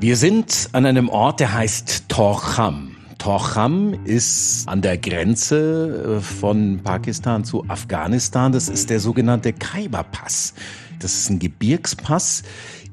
Wir 0.00 0.16
sind 0.16 0.70
an 0.72 0.86
einem 0.86 1.10
Ort, 1.10 1.40
der 1.40 1.52
heißt 1.52 2.08
Torcham. 2.08 2.96
Torcham 3.18 3.92
ist 4.06 4.66
an 4.66 4.80
der 4.80 4.96
Grenze 4.96 6.16
äh, 6.16 6.20
von 6.22 6.80
Pakistan 6.82 7.44
zu 7.44 7.66
Afghanistan. 7.68 8.50
Das 8.50 8.70
ist 8.70 8.88
der 8.88 8.98
sogenannte 8.98 9.52
Khyber-Pass. 9.52 10.54
Das 11.00 11.12
ist 11.12 11.28
ein 11.28 11.38
Gebirgspass 11.38 12.44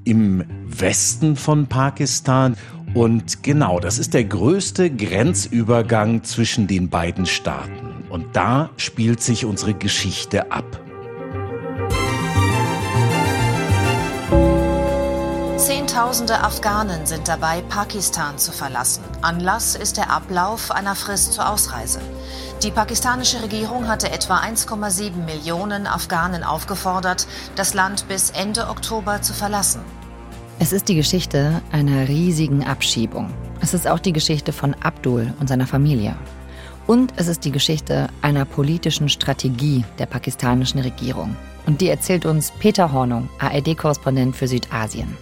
im 0.04 0.44
Westen 0.66 1.38
von 1.38 1.68
Pakistan. 1.68 2.58
Und 2.94 3.42
genau, 3.42 3.80
das 3.80 4.00
ist 4.00 4.14
der 4.14 4.26
größte 4.26 4.90
Grenzübergang 4.90 6.26
zwischen 6.26 6.68
den 6.68 6.90
beiden 6.90 7.26
Staaten. 7.26 8.04
Und 8.10 8.36
da 8.36 8.70
spielt 8.76 9.22
sich 9.22 9.46
unsere 9.46 9.74
Geschichte 9.74 10.52
ab. 10.52 10.87
Zehntausende 15.98 16.44
Afghanen 16.44 17.08
sind 17.08 17.28
dabei, 17.28 17.64
Pakistan 17.64 18.38
zu 18.38 18.52
verlassen. 18.52 19.04
Anlass 19.24 19.74
ist 19.74 19.98
der 19.98 20.12
Ablauf 20.12 20.70
einer 20.70 20.94
Frist 20.94 21.34
zur 21.34 21.50
Ausreise. 21.50 22.00
Die 22.62 22.70
pakistanische 22.70 23.42
Regierung 23.42 23.88
hatte 23.88 24.12
etwa 24.12 24.38
1,7 24.38 25.16
Millionen 25.26 25.88
Afghanen 25.88 26.44
aufgefordert, 26.44 27.26
das 27.56 27.74
Land 27.74 28.08
bis 28.08 28.30
Ende 28.30 28.68
Oktober 28.70 29.24
zu 29.24 29.34
verlassen. 29.34 29.82
Es 30.60 30.72
ist 30.72 30.88
die 30.88 30.94
Geschichte 30.94 31.64
einer 31.72 32.08
riesigen 32.08 32.64
Abschiebung. 32.64 33.34
Es 33.60 33.74
ist 33.74 33.88
auch 33.88 33.98
die 33.98 34.14
Geschichte 34.14 34.54
von 34.54 34.76
Abdul 34.76 35.34
und 35.40 35.50
seiner 35.50 35.66
Familie. 35.66 36.16
Und 36.86 37.12
es 37.16 37.28
ist 37.28 37.44
die 37.44 37.52
Geschichte 37.52 38.08
einer 38.22 38.46
politischen 38.46 39.10
Strategie 39.10 39.84
der 39.98 40.06
pakistanischen 40.06 40.80
Regierung. 40.80 41.36
Und 41.66 41.82
die 41.82 41.90
erzählt 41.90 42.28
uns 42.28 42.54
Peter 42.60 42.92
Hornung, 42.92 43.30
ARD-Korrespondent 43.40 44.36
für 44.36 44.48
Südasien. 44.48 45.18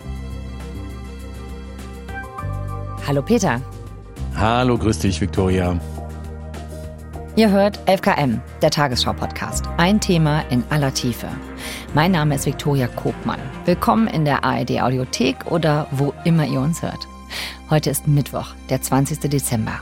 Hallo 3.07 3.21
Peter. 3.21 3.61
Hallo, 4.35 4.79
grüß 4.79 4.97
dich, 4.97 5.21
Viktoria. 5.21 5.79
Ihr 7.35 7.51
hört 7.51 7.77
11KM, 7.87 8.39
der 8.63 8.71
Tagesschau-Podcast. 8.71 9.63
Ein 9.77 10.01
Thema 10.01 10.41
in 10.49 10.63
aller 10.71 10.91
Tiefe. 10.91 11.27
Mein 11.93 12.13
Name 12.13 12.33
ist 12.33 12.47
Viktoria 12.47 12.87
Kobmann. 12.87 13.39
Willkommen 13.65 14.07
in 14.07 14.25
der 14.25 14.43
ARD-Audiothek 14.43 15.51
oder 15.51 15.85
wo 15.91 16.15
immer 16.23 16.47
ihr 16.47 16.59
uns 16.59 16.81
hört. 16.81 17.07
Heute 17.69 17.91
ist 17.91 18.07
Mittwoch, 18.07 18.55
der 18.71 18.81
20. 18.81 19.19
Dezember. 19.29 19.79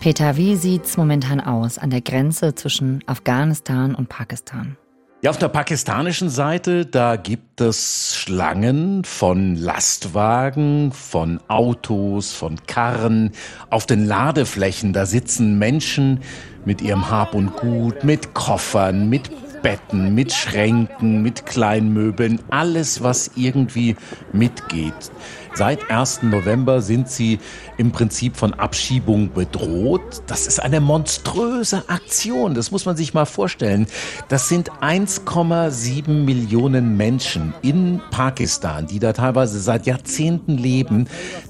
Peter, 0.00 0.36
wie 0.36 0.56
sieht's 0.56 0.96
momentan 0.96 1.40
aus 1.40 1.78
an 1.78 1.90
der 1.90 2.00
Grenze 2.00 2.56
zwischen 2.56 3.04
Afghanistan 3.06 3.94
und 3.94 4.08
Pakistan? 4.08 4.76
Ja, 5.20 5.30
auf 5.30 5.38
der 5.38 5.48
pakistanischen 5.48 6.28
Seite, 6.30 6.86
da 6.86 7.16
gibt 7.16 7.60
es 7.60 8.14
Schlangen 8.14 9.02
von 9.02 9.56
Lastwagen, 9.56 10.92
von 10.92 11.40
Autos, 11.48 12.32
von 12.32 12.64
Karren. 12.68 13.32
Auf 13.68 13.84
den 13.84 14.06
Ladeflächen, 14.06 14.92
da 14.92 15.06
sitzen 15.06 15.58
Menschen 15.58 16.20
mit 16.64 16.82
ihrem 16.82 17.10
Hab 17.10 17.34
und 17.34 17.56
Gut, 17.56 18.04
mit 18.04 18.32
Koffern, 18.32 19.08
mit 19.08 19.28
Betten, 19.62 20.14
mit 20.14 20.32
Schränken, 20.32 21.22
mit 21.22 21.46
Kleinmöbeln, 21.46 22.40
alles, 22.50 23.02
was 23.02 23.30
irgendwie 23.36 23.96
mitgeht. 24.32 25.10
Seit 25.54 25.90
1. 25.90 26.22
November 26.22 26.80
sind 26.80 27.08
sie 27.08 27.40
im 27.78 27.90
Prinzip 27.90 28.36
von 28.36 28.54
Abschiebung 28.54 29.32
bedroht. 29.32 30.22
Das 30.28 30.46
ist 30.46 30.60
eine 30.62 30.80
monströse 30.80 31.88
Aktion, 31.88 32.54
das 32.54 32.70
muss 32.70 32.86
man 32.86 32.96
sich 32.96 33.12
mal 33.12 33.24
vorstellen. 33.24 33.86
Das 34.28 34.48
sind 34.48 34.70
1,7 34.70 36.10
Millionen 36.10 36.96
Menschen 36.96 37.54
in 37.62 38.00
Pakistan, 38.10 38.86
die 38.86 39.00
da 39.00 39.12
teilweise 39.12 39.58
seit 39.58 39.86
Jahrzehnten 39.86 40.56
leben, 40.56 41.08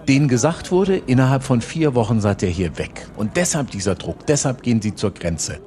denen 0.08 0.28
gesagt 0.28 0.70
wurde, 0.70 0.96
innerhalb 0.96 1.42
von 1.42 1.60
vier 1.60 1.94
Wochen 1.94 2.20
seid 2.22 2.42
ihr 2.42 2.48
hier 2.48 2.78
weg. 2.78 3.06
Und 3.16 3.36
deshalb 3.36 3.70
dieser 3.70 3.94
Druck, 3.94 4.26
deshalb 4.26 4.62
gehen 4.62 4.80
sie 4.80 4.94
zur 4.94 5.12
Grenze. 5.12 5.60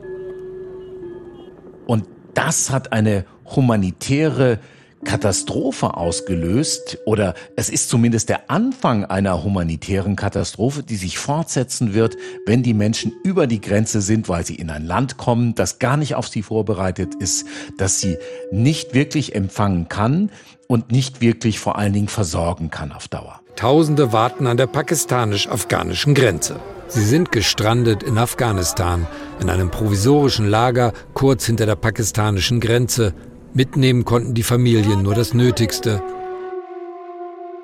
Das 2.34 2.70
hat 2.70 2.94
eine 2.94 3.26
humanitäre 3.46 4.60
Katastrophe 5.04 5.96
ausgelöst 5.96 7.00
oder 7.06 7.34
es 7.56 7.70
ist 7.70 7.90
zumindest 7.90 8.30
der 8.30 8.52
Anfang 8.52 9.06
einer 9.06 9.44
humanitären 9.44 10.16
Katastrophe, 10.16 10.84
die 10.84 10.96
sich 10.96 11.18
fortsetzen 11.18 11.94
wird, 11.94 12.18
wenn 12.46 12.62
die 12.62 12.74
Menschen 12.74 13.12
über 13.24 13.48
die 13.48 13.62
Grenze 13.62 14.02
sind, 14.02 14.30
weil 14.30 14.46
sie 14.46 14.56
in 14.56 14.70
ein 14.70 14.86
Land 14.86 15.18
kommen, 15.18 15.56
das 15.56 15.80
gar 15.80 15.98
nicht 15.98 16.16
auf 16.16 16.28
sie 16.28 16.44
vorbereitet 16.44 17.16
ist, 17.16 17.48
das 17.78 18.00
sie 18.00 18.18
nicht 18.52 18.94
wirklich 18.94 19.34
empfangen 19.34 19.88
kann 19.88 20.30
und 20.68 20.92
nicht 20.92 21.20
wirklich 21.20 21.60
vor 21.60 21.78
allen 21.78 21.94
Dingen 21.94 22.08
versorgen 22.08 22.70
kann 22.70 22.92
auf 22.92 23.08
Dauer. 23.08 23.42
Tausende 23.56 24.14
warten 24.14 24.48
an 24.48 24.58
der 24.58 24.68
pakistanisch-afghanischen 24.68 26.14
Grenze. 26.14 26.60
Sie 26.94 27.06
sind 27.06 27.32
gestrandet 27.32 28.04
in 28.04 28.18
Afghanistan, 28.18 29.08
in 29.40 29.50
einem 29.50 29.72
provisorischen 29.72 30.46
Lager 30.46 30.92
kurz 31.14 31.46
hinter 31.46 31.66
der 31.66 31.78
pakistanischen 31.78 32.60
Grenze, 32.60 33.14
Mitnehmen 33.54 34.04
konnten 34.04 34.34
die 34.34 34.44
Familien 34.44 35.02
nur 35.02 35.16
das 35.16 35.34
Nötigste. 35.34 36.04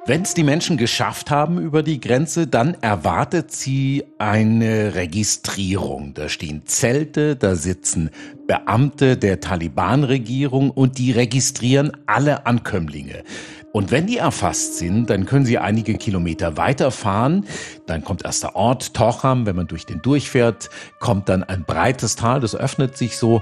Wenn 0.06 0.22
es 0.22 0.34
die 0.34 0.44
Menschen 0.44 0.78
geschafft 0.78 1.30
haben 1.30 1.60
über 1.60 1.84
die 1.84 2.00
Grenze, 2.00 2.48
dann 2.48 2.76
erwartet 2.80 3.52
sie 3.52 4.06
eine 4.18 4.96
Registrierung. 4.96 6.14
Da 6.14 6.30
stehen 6.30 6.66
Zelte, 6.66 7.36
da 7.36 7.56
sitzen 7.56 8.12
Beamte 8.48 9.18
der 9.18 9.42
Taliban-Regierung 9.42 10.72
und 10.72 10.98
die 10.98 11.12
registrieren 11.12 11.92
alle 12.06 12.46
Ankömmlinge. 12.46 13.26
Und 13.74 13.92
wenn 13.92 14.08
die 14.08 14.18
erfasst 14.18 14.78
sind, 14.78 15.10
dann 15.10 15.26
können 15.26 15.46
sie 15.46 15.58
einige 15.58 15.96
Kilometer 15.96 16.58
weiterfahren. 16.58 17.46
Dann 17.86 18.04
kommt 18.04 18.26
erst 18.26 18.44
der 18.44 18.56
Ort 18.56 18.94
Tocham. 18.94 19.46
Wenn 19.46 19.56
man 19.56 19.68
durch 19.68 19.86
den 19.86 20.02
durchfährt, 20.02 20.70
kommt 21.00 21.30
dann 21.30 21.44
ein 21.44 21.64
breites 21.64 22.16
Tal, 22.16 22.40
das 22.40 22.56
öffnet 22.56 22.98
sich 22.98 23.18
so. 23.18 23.42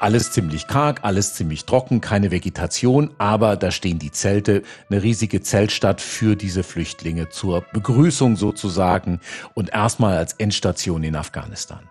Alles 0.00 0.32
ziemlich 0.32 0.66
karg, 0.66 1.00
alles 1.02 1.34
ziemlich 1.34 1.64
trocken, 1.64 2.00
keine 2.00 2.30
Vegetation, 2.30 3.10
aber 3.16 3.56
da 3.56 3.70
stehen 3.70 3.98
die 3.98 4.10
Zelte, 4.10 4.62
eine 4.90 5.02
riesige 5.02 5.40
Zeltstadt 5.40 6.00
für 6.00 6.36
diese 6.36 6.62
Flüchtlinge 6.62 7.30
zur 7.30 7.62
Begrüßung 7.72 8.36
sozusagen 8.36 9.20
und 9.54 9.70
erstmal 9.70 10.18
als 10.18 10.34
Endstation 10.34 11.04
in 11.04 11.16
Afghanistan. 11.16 11.88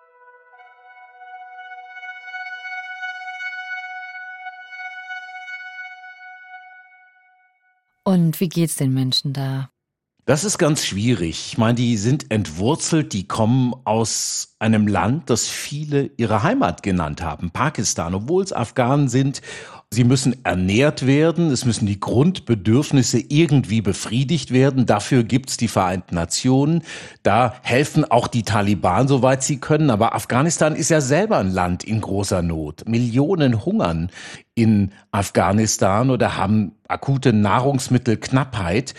Und 8.05 8.39
wie 8.39 8.49
geht's 8.49 8.75
den 8.75 8.93
Menschen 8.93 9.33
da? 9.33 9.72
Das 10.25 10.45
ist 10.45 10.57
ganz 10.57 10.85
schwierig. 10.85 11.47
Ich 11.49 11.57
meine, 11.57 11.75
die 11.75 11.97
sind 11.97 12.31
entwurzelt, 12.31 13.11
die 13.11 13.27
kommen 13.27 13.73
aus 13.83 14.55
einem 14.57 14.87
Land, 14.87 15.29
das 15.29 15.49
viele 15.49 16.11
ihre 16.15 16.43
Heimat 16.43 16.81
genannt 16.81 17.21
haben, 17.21 17.51
Pakistan, 17.51 18.15
obwohl 18.15 18.41
es 18.41 18.53
Afghanen 18.53 19.09
sind. 19.09 19.41
Sie 19.93 20.05
müssen 20.05 20.43
ernährt 20.43 21.05
werden, 21.05 21.51
es 21.51 21.65
müssen 21.65 21.85
die 21.85 21.99
Grundbedürfnisse 21.99 23.19
irgendwie 23.19 23.81
befriedigt 23.81 24.51
werden. 24.51 24.85
Dafür 24.85 25.23
gibt's 25.23 25.57
die 25.57 25.67
Vereinten 25.67 26.15
Nationen. 26.15 26.83
Da 27.21 27.55
helfen 27.61 28.03
auch 28.09 28.27
die 28.27 28.43
Taliban, 28.43 29.07
soweit 29.07 29.43
sie 29.43 29.59
können. 29.59 29.91
Aber 29.91 30.15
Afghanistan 30.15 30.75
ist 30.75 30.89
ja 30.89 30.99
selber 30.99 31.37
ein 31.37 31.51
Land 31.51 31.83
in 31.83 32.01
großer 32.01 32.41
Not. 32.41 32.87
Millionen 32.87 33.65
hungern 33.65 34.09
in 34.55 34.93
Afghanistan 35.11 36.09
oder 36.09 36.37
haben 36.37 36.71
akute 36.87 37.33
Nahrungsmittelknappheit. 37.33 38.95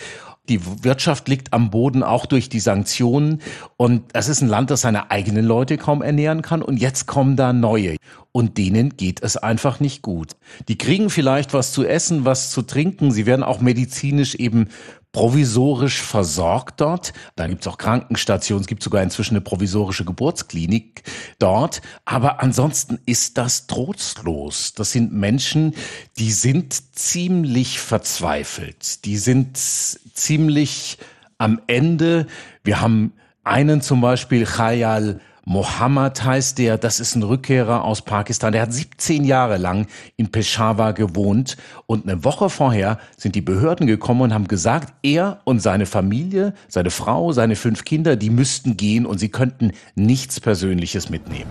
Die 0.48 0.84
Wirtschaft 0.84 1.26
liegt 1.28 1.52
am 1.54 1.70
Boden 1.70 2.02
auch 2.02 2.26
durch 2.26 2.48
die 2.48 2.60
Sanktionen. 2.60 3.40
Und 3.76 4.02
es 4.12 4.28
ist 4.28 4.42
ein 4.42 4.48
Land, 4.48 4.70
das 4.70 4.82
seine 4.82 5.10
eigenen 5.10 5.44
Leute 5.44 5.78
kaum 5.78 6.02
ernähren 6.02 6.42
kann. 6.42 6.60
Und 6.60 6.76
jetzt 6.76 7.06
kommen 7.06 7.36
da 7.36 7.52
neue. 7.52 7.96
Und 8.32 8.58
denen 8.58 8.96
geht 8.96 9.22
es 9.22 9.36
einfach 9.36 9.80
nicht 9.80 10.02
gut. 10.02 10.32
Die 10.68 10.76
kriegen 10.76 11.08
vielleicht 11.08 11.54
was 11.54 11.72
zu 11.72 11.84
essen, 11.84 12.24
was 12.24 12.50
zu 12.50 12.62
trinken. 12.62 13.10
Sie 13.10 13.26
werden 13.26 13.42
auch 13.42 13.60
medizinisch 13.60 14.34
eben 14.34 14.68
provisorisch 15.14 16.02
versorgt 16.02 16.80
dort. 16.80 17.14
Da 17.36 17.46
gibt's 17.46 17.68
auch 17.68 17.78
Krankenstationen, 17.78 18.62
es 18.62 18.66
gibt 18.66 18.82
sogar 18.82 19.02
inzwischen 19.02 19.34
eine 19.34 19.40
provisorische 19.40 20.04
Geburtsklinik 20.04 21.04
dort. 21.38 21.80
Aber 22.04 22.42
ansonsten 22.42 22.98
ist 23.06 23.38
das 23.38 23.68
trostlos. 23.68 24.74
Das 24.74 24.90
sind 24.90 25.12
Menschen, 25.12 25.74
die 26.18 26.32
sind 26.32 26.96
ziemlich 26.96 27.78
verzweifelt. 27.78 29.04
Die 29.04 29.16
sind 29.16 29.56
ziemlich 29.56 30.98
am 31.38 31.60
Ende. 31.68 32.26
Wir 32.64 32.80
haben 32.80 33.12
einen 33.44 33.82
zum 33.82 34.00
Beispiel, 34.00 34.44
Khayal 34.44 35.20
Mohammed 35.46 36.24
heißt 36.24 36.56
der, 36.58 36.78
das 36.78 37.00
ist 37.00 37.16
ein 37.16 37.22
Rückkehrer 37.22 37.84
aus 37.84 38.00
Pakistan. 38.02 38.52
Der 38.52 38.62
hat 38.62 38.72
17 38.72 39.24
Jahre 39.24 39.58
lang 39.58 39.86
in 40.16 40.30
Peshawar 40.30 40.94
gewohnt 40.94 41.58
und 41.86 42.08
eine 42.08 42.24
Woche 42.24 42.48
vorher 42.48 42.98
sind 43.16 43.34
die 43.34 43.42
Behörden 43.42 43.86
gekommen 43.86 44.22
und 44.22 44.32
haben 44.32 44.48
gesagt, 44.48 44.94
er 45.02 45.40
und 45.44 45.60
seine 45.60 45.84
Familie, 45.84 46.54
seine 46.68 46.90
Frau, 46.90 47.32
seine 47.32 47.56
fünf 47.56 47.84
Kinder, 47.84 48.16
die 48.16 48.30
müssten 48.30 48.78
gehen 48.78 49.04
und 49.04 49.18
sie 49.18 49.28
könnten 49.28 49.72
nichts 49.94 50.40
Persönliches 50.40 51.10
mitnehmen. 51.10 51.50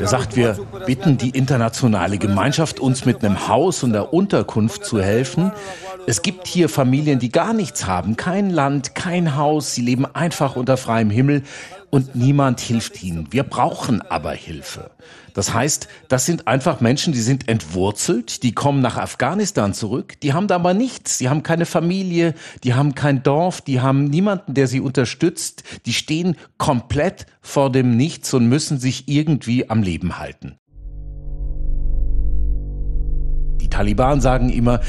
Er 0.00 0.06
sagt, 0.06 0.36
wir 0.36 0.56
bitten 0.86 1.18
die 1.18 1.30
internationale 1.30 2.18
Gemeinschaft, 2.18 2.78
uns 2.78 3.04
mit 3.04 3.24
einem 3.24 3.48
Haus 3.48 3.82
und 3.82 3.92
der 3.92 4.12
Unterkunft 4.14 4.84
zu 4.84 5.02
helfen. 5.02 5.50
Es 6.06 6.22
gibt 6.22 6.46
hier 6.46 6.68
Familien, 6.68 7.18
die 7.18 7.30
gar 7.30 7.52
nichts 7.52 7.86
haben, 7.86 8.16
kein 8.16 8.50
Land, 8.50 8.94
kein 8.94 9.36
Haus, 9.36 9.74
sie 9.74 9.82
leben 9.82 10.06
einfach 10.06 10.56
unter 10.60 10.76
freiem 10.76 11.10
Himmel 11.10 11.42
und 11.90 12.14
niemand 12.14 12.60
hilft 12.60 13.02
ihnen. 13.02 13.26
Wir 13.30 13.42
brauchen 13.42 14.00
aber 14.02 14.32
Hilfe. 14.32 14.90
Das 15.34 15.54
heißt, 15.54 15.88
das 16.08 16.26
sind 16.26 16.46
einfach 16.46 16.80
Menschen, 16.80 17.12
die 17.12 17.20
sind 17.20 17.48
entwurzelt, 17.48 18.42
die 18.42 18.52
kommen 18.52 18.80
nach 18.80 18.96
Afghanistan 18.96 19.74
zurück, 19.74 20.20
die 20.20 20.32
haben 20.32 20.48
da 20.48 20.56
aber 20.56 20.74
nichts, 20.74 21.18
die 21.18 21.28
haben 21.28 21.42
keine 21.42 21.66
Familie, 21.66 22.34
die 22.64 22.74
haben 22.74 22.94
kein 22.94 23.22
Dorf, 23.22 23.60
die 23.60 23.80
haben 23.80 24.04
niemanden, 24.04 24.54
der 24.54 24.66
sie 24.66 24.80
unterstützt, 24.80 25.64
die 25.86 25.92
stehen 25.92 26.36
komplett 26.58 27.26
vor 27.40 27.70
dem 27.70 27.96
Nichts 27.96 28.34
und 28.34 28.46
müssen 28.46 28.78
sich 28.78 29.08
irgendwie 29.08 29.70
am 29.70 29.82
Leben 29.82 30.18
halten. 30.18 30.56
Die 33.60 33.68
Taliban 33.68 34.20
sagen 34.20 34.50
immer, 34.50 34.80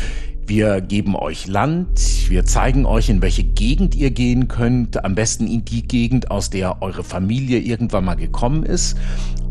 wir 0.48 0.82
geben 0.82 1.16
euch 1.16 1.48
Land, 1.48 2.30
wir 2.30 2.46
zeigen 2.46 2.86
euch, 2.86 3.10
in 3.10 3.22
welche 3.22 3.44
Gegend 3.44 3.96
ihr 3.96 4.12
gehen 4.12 4.48
könnt, 4.48 5.04
am 5.04 5.16
besten 5.16 5.48
in 5.48 5.64
die 5.66 5.88
Gegend, 5.88 6.32
aus 6.32 6.50
der 6.50 6.82
eure 6.82 7.04
Familie 7.04 7.60
irgendwann 7.60 8.06
mal 8.06 8.16
gekommen 8.16 8.64
ist. 8.64 8.98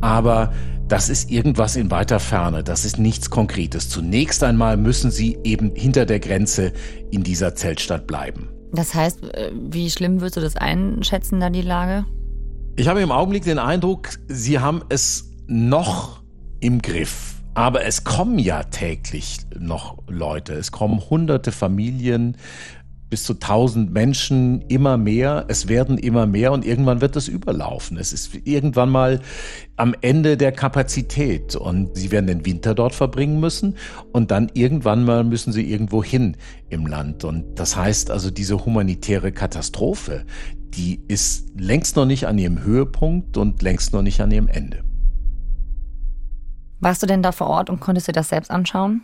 Aber 0.00 0.52
das 0.88 1.08
ist 1.08 1.30
irgendwas 1.30 1.76
in 1.76 1.90
weiter 1.90 2.18
Ferne, 2.18 2.64
das 2.64 2.84
ist 2.84 2.98
nichts 2.98 3.30
Konkretes. 3.30 3.88
Zunächst 3.88 4.42
einmal 4.42 4.76
müssen 4.76 5.10
sie 5.10 5.38
eben 5.44 5.72
hinter 5.74 6.04
der 6.04 6.18
Grenze 6.18 6.72
in 7.10 7.22
dieser 7.22 7.54
Zeltstadt 7.54 8.06
bleiben. 8.06 8.48
Das 8.72 8.94
heißt, 8.94 9.22
äh, 9.34 9.52
wie 9.54 9.90
schlimm 9.90 10.20
würdest 10.20 10.36
du 10.36 10.40
das 10.40 10.56
einschätzen, 10.56 11.40
da 11.40 11.50
die 11.50 11.62
Lage? 11.62 12.06
Ich 12.76 12.88
habe 12.88 13.00
im 13.00 13.12
Augenblick 13.12 13.44
den 13.44 13.58
Eindruck, 13.58 14.10
sie 14.28 14.58
haben 14.58 14.82
es 14.88 15.30
noch 15.46 16.22
im 16.60 16.80
Griff. 16.80 17.39
Aber 17.54 17.84
es 17.84 18.04
kommen 18.04 18.38
ja 18.38 18.62
täglich 18.62 19.38
noch 19.58 19.98
Leute. 20.08 20.54
Es 20.54 20.70
kommen 20.70 21.00
hunderte 21.10 21.52
Familien, 21.52 22.36
bis 23.10 23.24
zu 23.24 23.34
tausend 23.34 23.92
Menschen, 23.92 24.62
immer 24.68 24.96
mehr. 24.96 25.44
Es 25.48 25.68
werden 25.68 25.98
immer 25.98 26.26
mehr 26.26 26.52
und 26.52 26.64
irgendwann 26.64 27.00
wird 27.00 27.16
es 27.16 27.26
überlaufen. 27.26 27.98
Es 27.98 28.12
ist 28.12 28.30
irgendwann 28.44 28.88
mal 28.88 29.20
am 29.76 29.94
Ende 30.00 30.36
der 30.36 30.52
Kapazität 30.52 31.56
und 31.56 31.96
sie 31.96 32.12
werden 32.12 32.28
den 32.28 32.46
Winter 32.46 32.74
dort 32.74 32.94
verbringen 32.94 33.40
müssen 33.40 33.76
und 34.12 34.30
dann 34.30 34.48
irgendwann 34.54 35.04
mal 35.04 35.24
müssen 35.24 35.52
sie 35.52 35.68
irgendwo 35.68 36.04
hin 36.04 36.36
im 36.68 36.86
Land. 36.86 37.24
Und 37.24 37.58
das 37.58 37.76
heißt 37.76 38.12
also, 38.12 38.30
diese 38.30 38.64
humanitäre 38.64 39.32
Katastrophe, 39.32 40.24
die 40.74 41.00
ist 41.08 41.48
längst 41.58 41.96
noch 41.96 42.06
nicht 42.06 42.28
an 42.28 42.38
ihrem 42.38 42.62
Höhepunkt 42.62 43.36
und 43.36 43.60
längst 43.60 43.92
noch 43.92 44.02
nicht 44.02 44.20
an 44.20 44.30
ihrem 44.30 44.46
Ende. 44.46 44.84
Warst 46.80 47.02
du 47.02 47.06
denn 47.06 47.22
da 47.22 47.32
vor 47.32 47.46
Ort 47.46 47.70
und 47.70 47.80
konntest 47.80 48.08
dir 48.08 48.12
das 48.12 48.30
selbst 48.30 48.50
anschauen? 48.50 49.02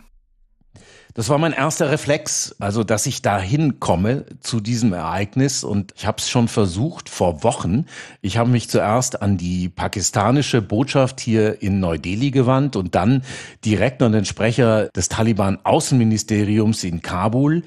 Das 1.13 1.29
war 1.29 1.39
mein 1.39 1.53
erster 1.53 1.89
Reflex, 1.89 2.55
also 2.59 2.83
dass 2.83 3.07
ich 3.07 3.23
da 3.23 3.39
hinkomme 3.39 4.25
zu 4.39 4.59
diesem 4.59 4.93
Ereignis 4.93 5.63
und 5.63 5.91
ich 5.95 6.05
habe 6.05 6.17
es 6.19 6.29
schon 6.29 6.47
versucht 6.47 7.09
vor 7.09 7.43
Wochen. 7.43 7.85
Ich 8.21 8.37
habe 8.37 8.51
mich 8.51 8.69
zuerst 8.69 9.23
an 9.23 9.35
die 9.35 9.67
pakistanische 9.67 10.61
Botschaft 10.61 11.19
hier 11.19 11.61
in 11.63 11.79
Neu-Delhi 11.79 12.29
gewandt 12.29 12.75
und 12.75 12.93
dann 12.93 13.23
direkt 13.65 14.03
an 14.03 14.11
den 14.11 14.25
Sprecher 14.25 14.89
des 14.89 15.09
Taliban 15.09 15.57
Außenministeriums 15.63 16.83
in 16.83 17.01
Kabul. 17.01 17.63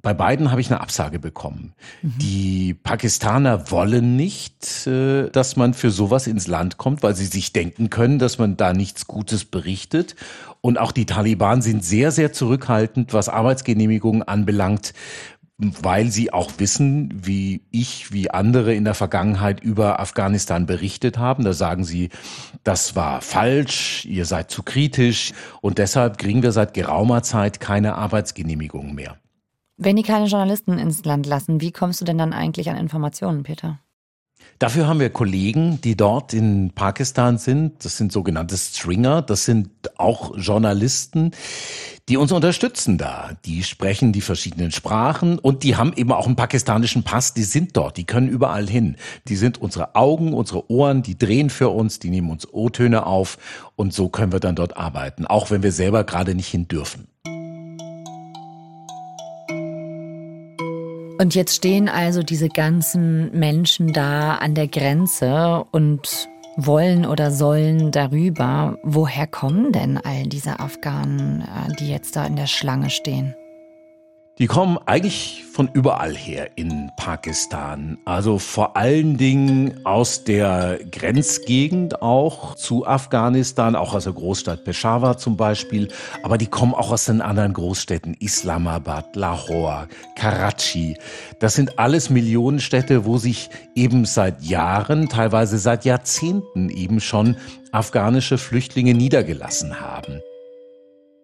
Bei 0.00 0.14
beiden 0.14 0.52
habe 0.52 0.60
ich 0.60 0.70
eine 0.70 0.80
Absage 0.80 1.18
bekommen. 1.18 1.74
Mhm. 2.02 2.12
Die 2.18 2.74
Pakistaner 2.74 3.70
wollen 3.70 4.14
nicht, 4.14 4.86
äh, 4.86 5.28
dass 5.30 5.56
man 5.56 5.74
für 5.74 5.90
sowas 5.90 6.28
ins 6.28 6.46
Land 6.46 6.78
kommt, 6.78 7.02
weil 7.02 7.16
sie 7.16 7.26
sich 7.26 7.52
denken 7.52 7.90
können, 7.90 8.20
dass 8.20 8.38
man 8.38 8.56
da 8.56 8.72
nichts 8.72 9.08
Gutes 9.08 9.44
berichtet. 9.44 10.14
Und 10.60 10.78
auch 10.78 10.92
die 10.92 11.06
Taliban 11.06 11.62
sind 11.62 11.84
sehr, 11.84 12.12
sehr 12.12 12.32
zurückhaltend, 12.32 13.12
was 13.12 13.28
Arbeitsgenehmigungen 13.28 14.22
anbelangt, 14.22 14.94
weil 15.58 16.12
sie 16.12 16.32
auch 16.32 16.52
wissen, 16.58 17.12
wie 17.12 17.62
ich, 17.72 18.12
wie 18.12 18.30
andere 18.30 18.74
in 18.74 18.84
der 18.84 18.94
Vergangenheit 18.94 19.60
über 19.60 19.98
Afghanistan 19.98 20.66
berichtet 20.66 21.18
haben. 21.18 21.44
Da 21.44 21.52
sagen 21.52 21.82
sie, 21.82 22.10
das 22.62 22.94
war 22.94 23.20
falsch, 23.20 24.04
ihr 24.04 24.24
seid 24.24 24.52
zu 24.52 24.62
kritisch 24.62 25.32
und 25.60 25.78
deshalb 25.78 26.18
kriegen 26.18 26.44
wir 26.44 26.52
seit 26.52 26.74
geraumer 26.74 27.24
Zeit 27.24 27.58
keine 27.58 27.96
Arbeitsgenehmigungen 27.96 28.94
mehr. 28.94 29.16
Wenn 29.80 29.94
die 29.94 30.02
keine 30.02 30.26
Journalisten 30.26 30.76
ins 30.76 31.04
Land 31.04 31.26
lassen, 31.26 31.60
wie 31.60 31.70
kommst 31.70 32.00
du 32.00 32.04
denn 32.04 32.18
dann 32.18 32.32
eigentlich 32.32 32.68
an 32.68 32.76
Informationen, 32.76 33.44
Peter? 33.44 33.78
Dafür 34.58 34.88
haben 34.88 34.98
wir 34.98 35.10
Kollegen, 35.10 35.80
die 35.80 35.96
dort 35.96 36.34
in 36.34 36.72
Pakistan 36.74 37.38
sind. 37.38 37.84
Das 37.84 37.96
sind 37.96 38.10
sogenannte 38.10 38.56
Stringer. 38.56 39.22
Das 39.22 39.44
sind 39.44 39.70
auch 39.96 40.36
Journalisten, 40.36 41.30
die 42.08 42.16
uns 42.16 42.32
unterstützen 42.32 42.98
da. 42.98 43.30
Die 43.44 43.62
sprechen 43.62 44.12
die 44.12 44.20
verschiedenen 44.20 44.72
Sprachen 44.72 45.38
und 45.38 45.62
die 45.62 45.76
haben 45.76 45.92
eben 45.94 46.10
auch 46.10 46.26
einen 46.26 46.34
pakistanischen 46.34 47.04
Pass. 47.04 47.34
Die 47.34 47.44
sind 47.44 47.76
dort. 47.76 47.98
Die 47.98 48.04
können 48.04 48.28
überall 48.28 48.68
hin. 48.68 48.96
Die 49.28 49.36
sind 49.36 49.58
unsere 49.58 49.94
Augen, 49.94 50.32
unsere 50.32 50.68
Ohren. 50.68 51.04
Die 51.04 51.16
drehen 51.16 51.50
für 51.50 51.68
uns. 51.68 52.00
Die 52.00 52.10
nehmen 52.10 52.30
uns 52.30 52.52
O-Töne 52.52 53.06
auf. 53.06 53.38
Und 53.76 53.94
so 53.94 54.08
können 54.08 54.32
wir 54.32 54.40
dann 54.40 54.56
dort 54.56 54.76
arbeiten. 54.76 55.24
Auch 55.24 55.52
wenn 55.52 55.62
wir 55.62 55.70
selber 55.70 56.02
gerade 56.02 56.34
nicht 56.34 56.48
hin 56.48 56.66
dürfen. 56.66 57.06
Und 61.20 61.34
jetzt 61.34 61.56
stehen 61.56 61.88
also 61.88 62.22
diese 62.22 62.48
ganzen 62.48 63.36
Menschen 63.36 63.92
da 63.92 64.36
an 64.36 64.54
der 64.54 64.68
Grenze 64.68 65.64
und 65.72 66.28
wollen 66.56 67.04
oder 67.06 67.32
sollen 67.32 67.90
darüber. 67.90 68.78
Woher 68.84 69.26
kommen 69.26 69.72
denn 69.72 69.98
all 69.98 70.24
diese 70.24 70.60
Afghanen, 70.60 71.42
äh, 71.42 71.74
die 71.80 71.90
jetzt 71.90 72.14
da 72.14 72.24
in 72.24 72.36
der 72.36 72.46
Schlange 72.46 72.90
stehen? 72.90 73.34
Die 74.38 74.46
kommen 74.46 74.78
eigentlich 74.86 75.42
von 75.52 75.68
überall 75.72 76.14
her 76.14 76.50
in 76.54 76.92
Pakistan. 76.96 77.98
Also 78.04 78.38
vor 78.38 78.76
allen 78.76 79.16
Dingen 79.16 79.84
aus 79.84 80.22
der 80.22 80.78
Grenzgegend 80.92 82.02
auch 82.02 82.54
zu 82.54 82.86
Afghanistan, 82.86 83.74
auch 83.74 83.94
aus 83.94 84.04
der 84.04 84.12
Großstadt 84.12 84.62
Peshawar 84.62 85.18
zum 85.18 85.36
Beispiel. 85.36 85.88
Aber 86.22 86.38
die 86.38 86.46
kommen 86.46 86.72
auch 86.72 86.92
aus 86.92 87.06
den 87.06 87.20
anderen 87.20 87.52
Großstädten, 87.52 88.14
Islamabad, 88.20 89.16
Lahore, 89.16 89.88
Karachi. 90.14 90.96
Das 91.40 91.54
sind 91.54 91.80
alles 91.80 92.08
Millionenstädte, 92.08 93.04
wo 93.04 93.18
sich 93.18 93.50
eben 93.74 94.04
seit 94.04 94.44
Jahren, 94.44 95.08
teilweise 95.08 95.58
seit 95.58 95.84
Jahrzehnten 95.84 96.68
eben 96.68 97.00
schon 97.00 97.36
afghanische 97.72 98.38
Flüchtlinge 98.38 98.94
niedergelassen 98.94 99.80
haben. 99.80 100.20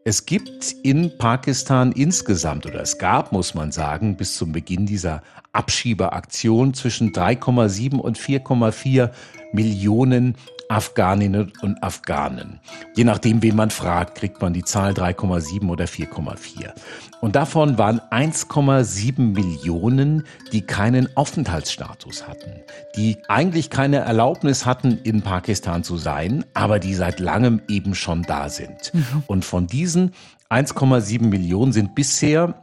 Es 0.06 0.26
gibt 0.26 0.73
in 0.82 1.16
Pakistan 1.16 1.90
insgesamt, 1.92 2.66
oder 2.66 2.82
es 2.82 2.99
gab, 2.99 3.32
muss 3.32 3.54
man 3.54 3.73
sagen, 3.73 4.18
bis 4.18 4.37
zum 4.37 4.52
Beginn 4.52 4.84
dieser 4.84 5.23
Abschieberaktion 5.52 6.75
zwischen 6.75 7.12
3,7 7.12 7.96
und 7.96 8.18
4,4 8.18 9.11
Millionen 9.54 10.37
Afghaninnen 10.68 11.52
und 11.62 11.83
Afghanen. 11.83 12.61
Je 12.97 13.04
nachdem, 13.04 13.42
wen 13.42 13.56
man 13.56 13.71
fragt, 13.71 14.16
kriegt 14.16 14.40
man 14.40 14.52
die 14.52 14.64
Zahl 14.64 14.92
3,7 14.92 15.68
oder 15.68 15.85
4,4. 15.85 16.73
Und 17.21 17.37
davon 17.37 17.78
waren 17.78 18.00
1,7 18.11 19.21
Millionen, 19.21 20.25
die 20.52 20.62
keinen 20.62 21.09
Aufenthaltsstatus 21.16 22.28
hatten, 22.28 22.52
die 22.97 23.18
eigentlich 23.28 23.71
keine 23.71 23.99
Erlaubnis 23.99 24.66
hatten, 24.66 24.99
in 25.02 25.23
Pakistan 25.23 25.85
zu 25.85 25.97
sein, 25.97 26.44
aber 26.54 26.78
die 26.78 26.94
seit 26.94 27.21
langem 27.21 27.62
eben 27.68 27.94
schon 27.94 28.23
da 28.23 28.49
sind. 28.49 28.92
Mhm. 28.92 29.23
Und 29.26 29.44
von 29.44 29.66
diesen 29.66 30.12
1,7 30.50 31.23
Millionen 31.23 31.73
sind 31.73 31.94
bisher 31.94 32.54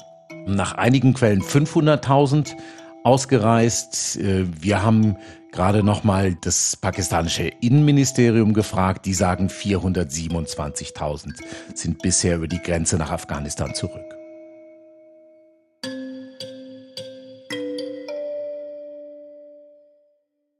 nach 0.46 0.74
einigen 0.74 1.14
Quellen 1.14 1.42
500.000 1.42 2.56
ausgereist. 3.04 4.18
Äh, 4.18 4.46
wir 4.62 4.84
haben 4.84 5.18
gerade 5.52 5.84
nochmal 5.84 6.36
das 6.36 6.76
pakistanische 6.76 7.52
Innenministerium 7.62 8.54
gefragt. 8.54 9.06
Die 9.06 9.14
sagen 9.14 9.48
427.000 9.48 11.40
sind 11.76 12.02
bisher 12.02 12.38
über 12.38 12.48
die 12.48 12.62
Grenze 12.62 12.98
nach 12.98 13.12
Afghanistan 13.12 13.74
zurück. 13.76 14.02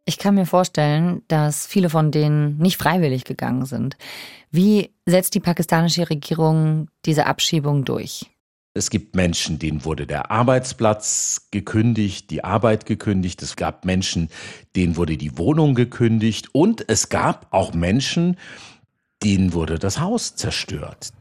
Ich 0.06 0.18
kann 0.18 0.36
mir 0.36 0.46
vorstellen, 0.46 1.22
dass 1.30 1.66
viele 1.66 1.90
von 1.90 2.12
denen 2.12 2.58
nicht 2.58 2.78
freiwillig 2.78 3.24
gegangen 3.24 3.66
sind. 3.66 3.96
Wie 4.52 4.94
setzt 5.06 5.36
die 5.36 5.40
pakistanische 5.40 6.10
Regierung 6.10 6.90
diese 7.06 7.28
Abschiebung 7.28 7.86
durch? 7.86 8.30
Es 8.74 8.90
gibt 8.90 9.18
Menschen, 9.18 9.60
denen 9.60 9.84
wurde 9.84 10.08
der 10.08 10.32
Arbeitsplatz 10.32 11.50
gekündigt, 11.52 12.30
die 12.32 12.46
Arbeit 12.46 12.86
gekündigt. 12.86 13.42
Es 13.42 13.58
gab 13.58 13.84
Menschen, 13.84 14.30
denen 14.78 14.96
wurde 14.96 15.18
die 15.18 15.38
Wohnung 15.38 15.76
gekündigt. 15.76 16.48
Und 16.54 16.86
es 16.88 17.10
gab 17.10 17.48
auch 17.52 17.74
Menschen, 17.74 18.38
denen 19.24 19.52
wurde 19.52 19.78
das 19.78 20.00
Haus 20.00 20.38
zerstört. 20.38 21.12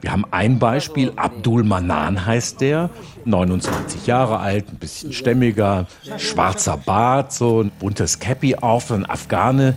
Wir 0.00 0.12
haben 0.12 0.24
ein 0.30 0.58
Beispiel, 0.58 1.12
Abdul 1.16 1.62
Manan 1.62 2.24
heißt 2.24 2.62
der, 2.62 2.88
29 3.26 4.06
Jahre 4.06 4.38
alt, 4.38 4.66
ein 4.70 4.78
bisschen 4.78 5.12
stämmiger, 5.12 5.88
schwarzer 6.16 6.78
Bart, 6.78 7.34
so 7.34 7.62
ein 7.62 7.70
buntes 7.78 8.18
Cappy 8.18 8.54
auf, 8.54 8.90
ein 8.90 9.04
Afghane, 9.04 9.74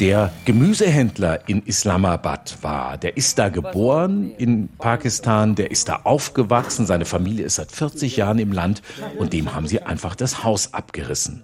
der 0.00 0.32
Gemüsehändler 0.46 1.46
in 1.46 1.62
Islamabad 1.62 2.56
war. 2.62 2.96
Der 2.96 3.18
ist 3.18 3.38
da 3.38 3.50
geboren 3.50 4.32
in 4.38 4.68
Pakistan, 4.78 5.54
der 5.54 5.70
ist 5.70 5.90
da 5.90 6.00
aufgewachsen, 6.04 6.86
seine 6.86 7.04
Familie 7.04 7.44
ist 7.44 7.56
seit 7.56 7.70
40 7.70 8.16
Jahren 8.16 8.38
im 8.38 8.52
Land 8.52 8.80
und 9.18 9.34
dem 9.34 9.54
haben 9.54 9.66
sie 9.66 9.82
einfach 9.82 10.14
das 10.14 10.42
Haus 10.42 10.72
abgerissen. 10.72 11.42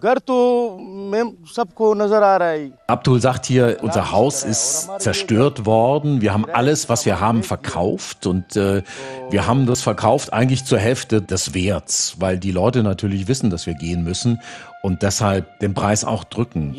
Abdul 2.86 3.20
sagt 3.20 3.46
hier, 3.46 3.78
unser 3.82 4.12
Haus 4.12 4.44
ist 4.44 4.88
zerstört 4.98 5.66
worden, 5.66 6.20
wir 6.20 6.32
haben 6.32 6.46
alles, 6.50 6.88
was 6.88 7.06
wir 7.06 7.20
haben, 7.20 7.42
verkauft 7.42 8.26
und 8.26 8.56
äh, 8.56 8.82
wir 9.30 9.46
haben 9.46 9.66
das 9.66 9.82
verkauft 9.82 10.32
eigentlich 10.32 10.64
zur 10.64 10.78
Hälfte 10.78 11.22
des 11.22 11.54
Werts, 11.54 12.16
weil 12.18 12.38
die 12.38 12.52
Leute 12.52 12.82
natürlich 12.82 13.28
wissen, 13.28 13.50
dass 13.50 13.66
wir 13.66 13.74
gehen 13.74 14.04
müssen 14.04 14.40
und 14.82 15.02
deshalb 15.02 15.58
den 15.60 15.74
Preis 15.74 16.04
auch 16.04 16.24
drücken. 16.24 16.74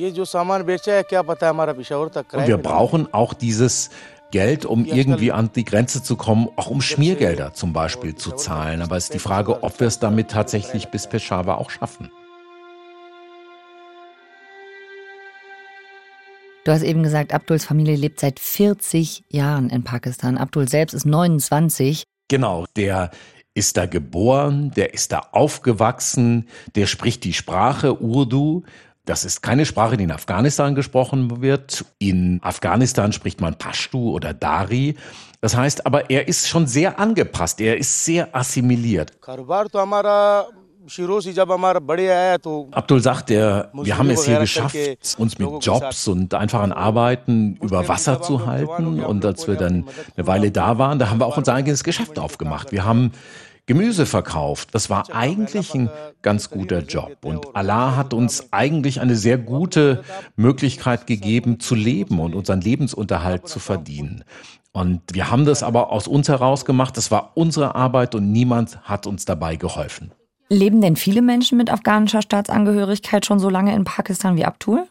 Und 2.41 2.47
wir 2.47 2.57
brauchen 2.57 3.13
auch 3.13 3.33
dieses 3.33 3.89
Geld, 4.31 4.65
um 4.65 4.85
irgendwie 4.85 5.31
an 5.31 5.51
die 5.55 5.63
Grenze 5.63 6.03
zu 6.03 6.15
kommen, 6.15 6.49
auch 6.57 6.69
um 6.69 6.81
Schmiergelder 6.81 7.53
zum 7.53 7.73
Beispiel 7.73 8.15
zu 8.15 8.31
zahlen. 8.31 8.81
Aber 8.81 8.97
es 8.97 9.05
ist 9.05 9.13
die 9.13 9.19
Frage, 9.19 9.63
ob 9.63 9.79
wir 9.79 9.87
es 9.87 9.99
damit 9.99 10.31
tatsächlich 10.31 10.89
bis 10.89 11.07
Peshawar 11.07 11.59
auch 11.59 11.69
schaffen. 11.69 12.11
Du 16.67 16.73
hast 16.73 16.83
eben 16.83 17.01
gesagt, 17.01 17.33
Abduls 17.33 17.63
Familie 17.63 17.95
lebt 17.95 18.19
seit 18.19 18.41
40 18.41 19.23
Jahren 19.29 19.69
in 19.69 19.85
Pakistan. 19.85 20.37
Abdul 20.37 20.67
selbst 20.67 20.93
ist 20.93 21.05
29. 21.05 22.03
Genau, 22.27 22.65
der 22.75 23.11
ist 23.53 23.77
da 23.77 23.85
geboren, 23.85 24.71
der 24.75 24.93
ist 24.93 25.13
da 25.13 25.29
aufgewachsen, 25.31 26.49
der 26.75 26.85
spricht 26.85 27.23
die 27.23 27.31
Sprache 27.31 28.01
Urdu. 28.01 28.63
Das 29.05 29.23
ist 29.23 29.41
keine 29.41 29.65
Sprache, 29.65 29.95
die 29.95 30.03
in 30.03 30.11
Afghanistan 30.11 30.75
gesprochen 30.75 31.41
wird. 31.41 31.85
In 31.99 32.41
Afghanistan 32.43 33.13
spricht 33.13 33.39
man 33.39 33.57
Pashtu 33.57 34.11
oder 34.11 34.33
Dari. 34.33 34.97
Das 35.39 35.55
heißt 35.55 35.85
aber, 35.85 36.09
er 36.09 36.27
ist 36.27 36.49
schon 36.49 36.67
sehr 36.67 36.99
angepasst, 36.99 37.61
er 37.61 37.77
ist 37.77 38.03
sehr 38.03 38.35
assimiliert. 38.35 39.13
Abdul 42.71 43.01
sagt, 43.01 43.31
er, 43.31 43.69
wir 43.73 43.97
haben 43.97 44.09
es 44.09 44.25
hier 44.25 44.39
geschafft, 44.39 44.75
uns 45.17 45.37
mit 45.37 45.49
Jobs 45.65 46.07
und 46.07 46.33
einfachen 46.33 46.71
Arbeiten 46.71 47.57
über 47.61 47.87
Wasser 47.87 48.21
zu 48.21 48.45
halten. 48.45 49.03
Und 49.03 49.25
als 49.25 49.47
wir 49.47 49.55
dann 49.55 49.85
eine 50.15 50.27
Weile 50.27 50.51
da 50.51 50.77
waren, 50.77 50.99
da 50.99 51.09
haben 51.09 51.19
wir 51.19 51.25
auch 51.25 51.37
unser 51.37 51.53
eigenes 51.53 51.83
Geschäft 51.83 52.17
aufgemacht. 52.19 52.71
Wir 52.71 52.85
haben 52.85 53.11
Gemüse 53.67 54.05
verkauft. 54.05 54.69
Das 54.71 54.89
war 54.89 55.13
eigentlich 55.13 55.73
ein 55.73 55.89
ganz 56.21 56.49
guter 56.49 56.79
Job. 56.79 57.17
Und 57.25 57.53
Allah 57.53 57.97
hat 57.97 58.13
uns 58.13 58.47
eigentlich 58.51 59.01
eine 59.01 59.17
sehr 59.17 59.37
gute 59.37 60.03
Möglichkeit 60.37 61.05
gegeben, 61.05 61.59
zu 61.59 61.75
leben 61.75 62.21
und 62.21 62.33
unseren 62.33 62.61
Lebensunterhalt 62.61 63.47
zu 63.49 63.59
verdienen. 63.59 64.23
Und 64.71 65.01
wir 65.11 65.29
haben 65.29 65.43
das 65.43 65.63
aber 65.63 65.91
aus 65.91 66.07
uns 66.07 66.29
heraus 66.29 66.63
gemacht. 66.63 66.95
Das 66.95 67.11
war 67.11 67.31
unsere 67.35 67.75
Arbeit 67.75 68.15
und 68.15 68.31
niemand 68.31 68.79
hat 68.83 69.05
uns 69.05 69.25
dabei 69.25 69.57
geholfen. 69.57 70.11
Leben 70.49 70.81
denn 70.81 70.95
viele 70.95 71.21
Menschen 71.21 71.57
mit 71.57 71.69
afghanischer 71.71 72.21
Staatsangehörigkeit 72.21 73.25
schon 73.25 73.39
so 73.39 73.49
lange 73.49 73.75
in 73.75 73.83
Pakistan 73.83 74.37
wie 74.37 74.45
Abdul? 74.45 74.87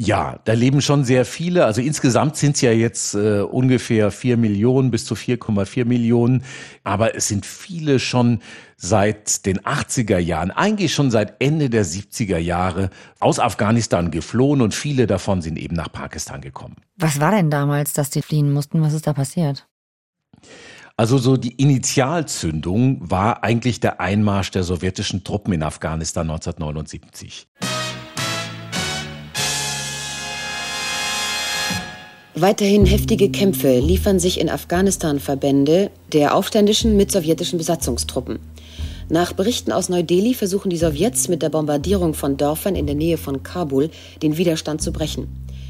Ja, 0.00 0.38
da 0.44 0.52
leben 0.52 0.80
schon 0.80 1.02
sehr 1.02 1.24
viele. 1.24 1.64
Also 1.64 1.80
insgesamt 1.80 2.36
sind 2.36 2.54
es 2.54 2.60
ja 2.60 2.70
jetzt 2.70 3.14
äh, 3.14 3.40
ungefähr 3.40 4.12
vier 4.12 4.36
Millionen 4.36 4.92
bis 4.92 5.04
zu 5.04 5.14
4,4 5.14 5.84
Millionen. 5.84 6.44
Aber 6.84 7.16
es 7.16 7.26
sind 7.26 7.44
viele 7.44 7.98
schon 7.98 8.38
seit 8.76 9.44
den 9.44 9.58
80er 9.58 10.18
Jahren, 10.18 10.52
eigentlich 10.52 10.94
schon 10.94 11.10
seit 11.10 11.42
Ende 11.42 11.68
der 11.68 11.84
70er 11.84 12.38
Jahre 12.38 12.90
aus 13.18 13.40
Afghanistan 13.40 14.12
geflohen 14.12 14.60
und 14.60 14.72
viele 14.72 15.08
davon 15.08 15.42
sind 15.42 15.58
eben 15.58 15.74
nach 15.74 15.90
Pakistan 15.90 16.42
gekommen. 16.42 16.76
Was 16.96 17.18
war 17.18 17.32
denn 17.32 17.50
damals, 17.50 17.92
dass 17.92 18.10
die 18.10 18.22
fliehen 18.22 18.52
mussten? 18.52 18.80
Was 18.80 18.92
ist 18.92 19.08
da 19.08 19.12
passiert? 19.12 19.66
Also 21.00 21.16
so 21.16 21.36
die 21.36 21.52
Initialzündung 21.52 22.98
war 23.08 23.44
eigentlich 23.44 23.78
der 23.78 24.00
Einmarsch 24.00 24.50
der 24.50 24.64
sowjetischen 24.64 25.22
Truppen 25.22 25.54
in 25.54 25.62
Afghanistan 25.62 26.28
1979. 26.28 27.46
Weiterhin 32.34 32.84
heftige 32.84 33.30
Kämpfe 33.30 33.78
liefern 33.78 34.18
sich 34.18 34.40
in 34.40 34.50
Afghanistan 34.50 35.20
Verbände 35.20 35.92
der 36.12 36.34
Aufständischen 36.34 36.96
mit 36.96 37.12
sowjetischen 37.12 37.58
Besatzungstruppen. 37.58 38.40
Nach 39.08 39.32
Berichten 39.32 39.70
aus 39.70 39.88
Neu-Delhi 39.88 40.34
versuchen 40.34 40.68
die 40.68 40.76
Sowjets 40.76 41.28
mit 41.28 41.42
der 41.42 41.50
Bombardierung 41.50 42.14
von 42.14 42.36
Dörfern 42.36 42.74
in 42.74 42.86
der 42.86 42.96
Nähe 42.96 43.18
von 43.18 43.44
Kabul 43.44 43.90
den 44.20 44.36
Widerstand 44.36 44.82
zu 44.82 44.90
brechen. 44.90 45.28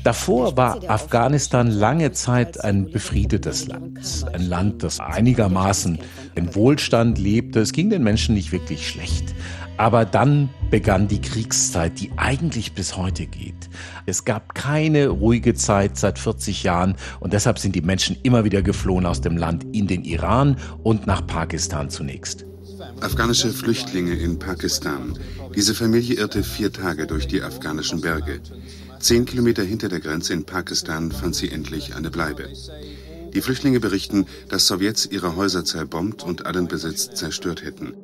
Davor 0.08 0.56
war 0.56 0.80
Afghanistan 0.88 1.70
lange 1.70 2.12
Zeit 2.12 2.64
ein 2.64 2.90
befriedetes 2.90 3.66
Land. 3.66 4.00
Ein 4.32 4.48
Land, 4.48 4.82
das 4.82 5.00
einigermaßen 5.00 5.98
in 6.34 6.54
Wohlstand 6.54 7.18
lebte. 7.18 7.60
Es 7.60 7.72
ging 7.72 7.90
den 7.90 8.04
Menschen 8.04 8.34
nicht 8.34 8.50
wirklich 8.50 8.88
schlecht. 8.88 9.34
Aber 9.76 10.06
dann 10.06 10.48
begann 10.70 11.08
die 11.08 11.20
Kriegszeit, 11.20 12.00
die 12.00 12.10
eigentlich 12.16 12.72
bis 12.72 12.96
heute 12.96 13.26
geht. 13.26 13.68
Es 14.06 14.24
gab 14.24 14.54
keine 14.54 15.08
ruhige 15.08 15.52
Zeit 15.52 15.98
seit 15.98 16.18
40 16.18 16.62
Jahren 16.62 16.96
und 17.20 17.34
deshalb 17.34 17.58
sind 17.58 17.74
die 17.74 17.82
Menschen 17.82 18.16
immer 18.22 18.46
wieder 18.46 18.62
geflohen 18.62 19.04
aus 19.04 19.20
dem 19.20 19.36
Land 19.36 19.66
in 19.76 19.88
den 19.88 20.04
Iran 20.04 20.56
und 20.84 21.06
nach 21.06 21.26
Pakistan 21.26 21.90
zunächst. 21.90 22.46
Afghanische 23.02 23.50
Flüchtlinge 23.50 24.14
in 24.14 24.38
Pakistan. 24.38 25.18
Diese 25.54 25.74
Familie 25.74 26.16
irrte 26.16 26.42
vier 26.42 26.72
Tage 26.72 27.06
durch 27.06 27.26
die 27.26 27.42
afghanischen 27.42 28.00
Berge. 28.00 28.40
Zehn 29.00 29.24
Kilometer 29.24 29.62
hinter 29.62 29.88
der 29.88 30.00
Grenze 30.00 30.32
in 30.32 30.44
Pakistan 30.44 31.12
fand 31.12 31.34
sie 31.34 31.50
endlich 31.50 31.94
eine 31.94 32.10
Bleibe. 32.10 32.48
Die 33.32 33.40
Flüchtlinge 33.40 33.80
berichten, 33.80 34.26
dass 34.48 34.66
Sowjets 34.66 35.06
ihre 35.06 35.36
Häuser 35.36 35.64
zerbombt 35.64 36.22
und 36.22 36.46
allen 36.46 36.66
Besitz 36.66 37.10
zerstört 37.10 37.62
hätten. 37.62 37.94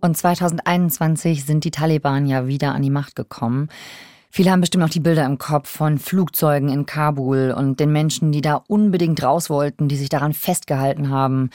Und 0.00 0.16
2021 0.16 1.44
sind 1.44 1.64
die 1.64 1.70
Taliban 1.70 2.26
ja 2.26 2.48
wieder 2.48 2.74
an 2.74 2.82
die 2.82 2.90
Macht 2.90 3.14
gekommen. 3.14 3.68
Viele 4.30 4.50
haben 4.50 4.62
bestimmt 4.62 4.82
noch 4.82 4.90
die 4.90 4.98
Bilder 4.98 5.24
im 5.26 5.38
Kopf 5.38 5.68
von 5.68 5.98
Flugzeugen 5.98 6.70
in 6.70 6.86
Kabul 6.86 7.54
und 7.56 7.78
den 7.78 7.92
Menschen, 7.92 8.32
die 8.32 8.40
da 8.40 8.56
unbedingt 8.66 9.22
raus 9.22 9.50
wollten, 9.50 9.88
die 9.88 9.96
sich 9.96 10.08
daran 10.08 10.32
festgehalten 10.32 11.10
haben. 11.10 11.50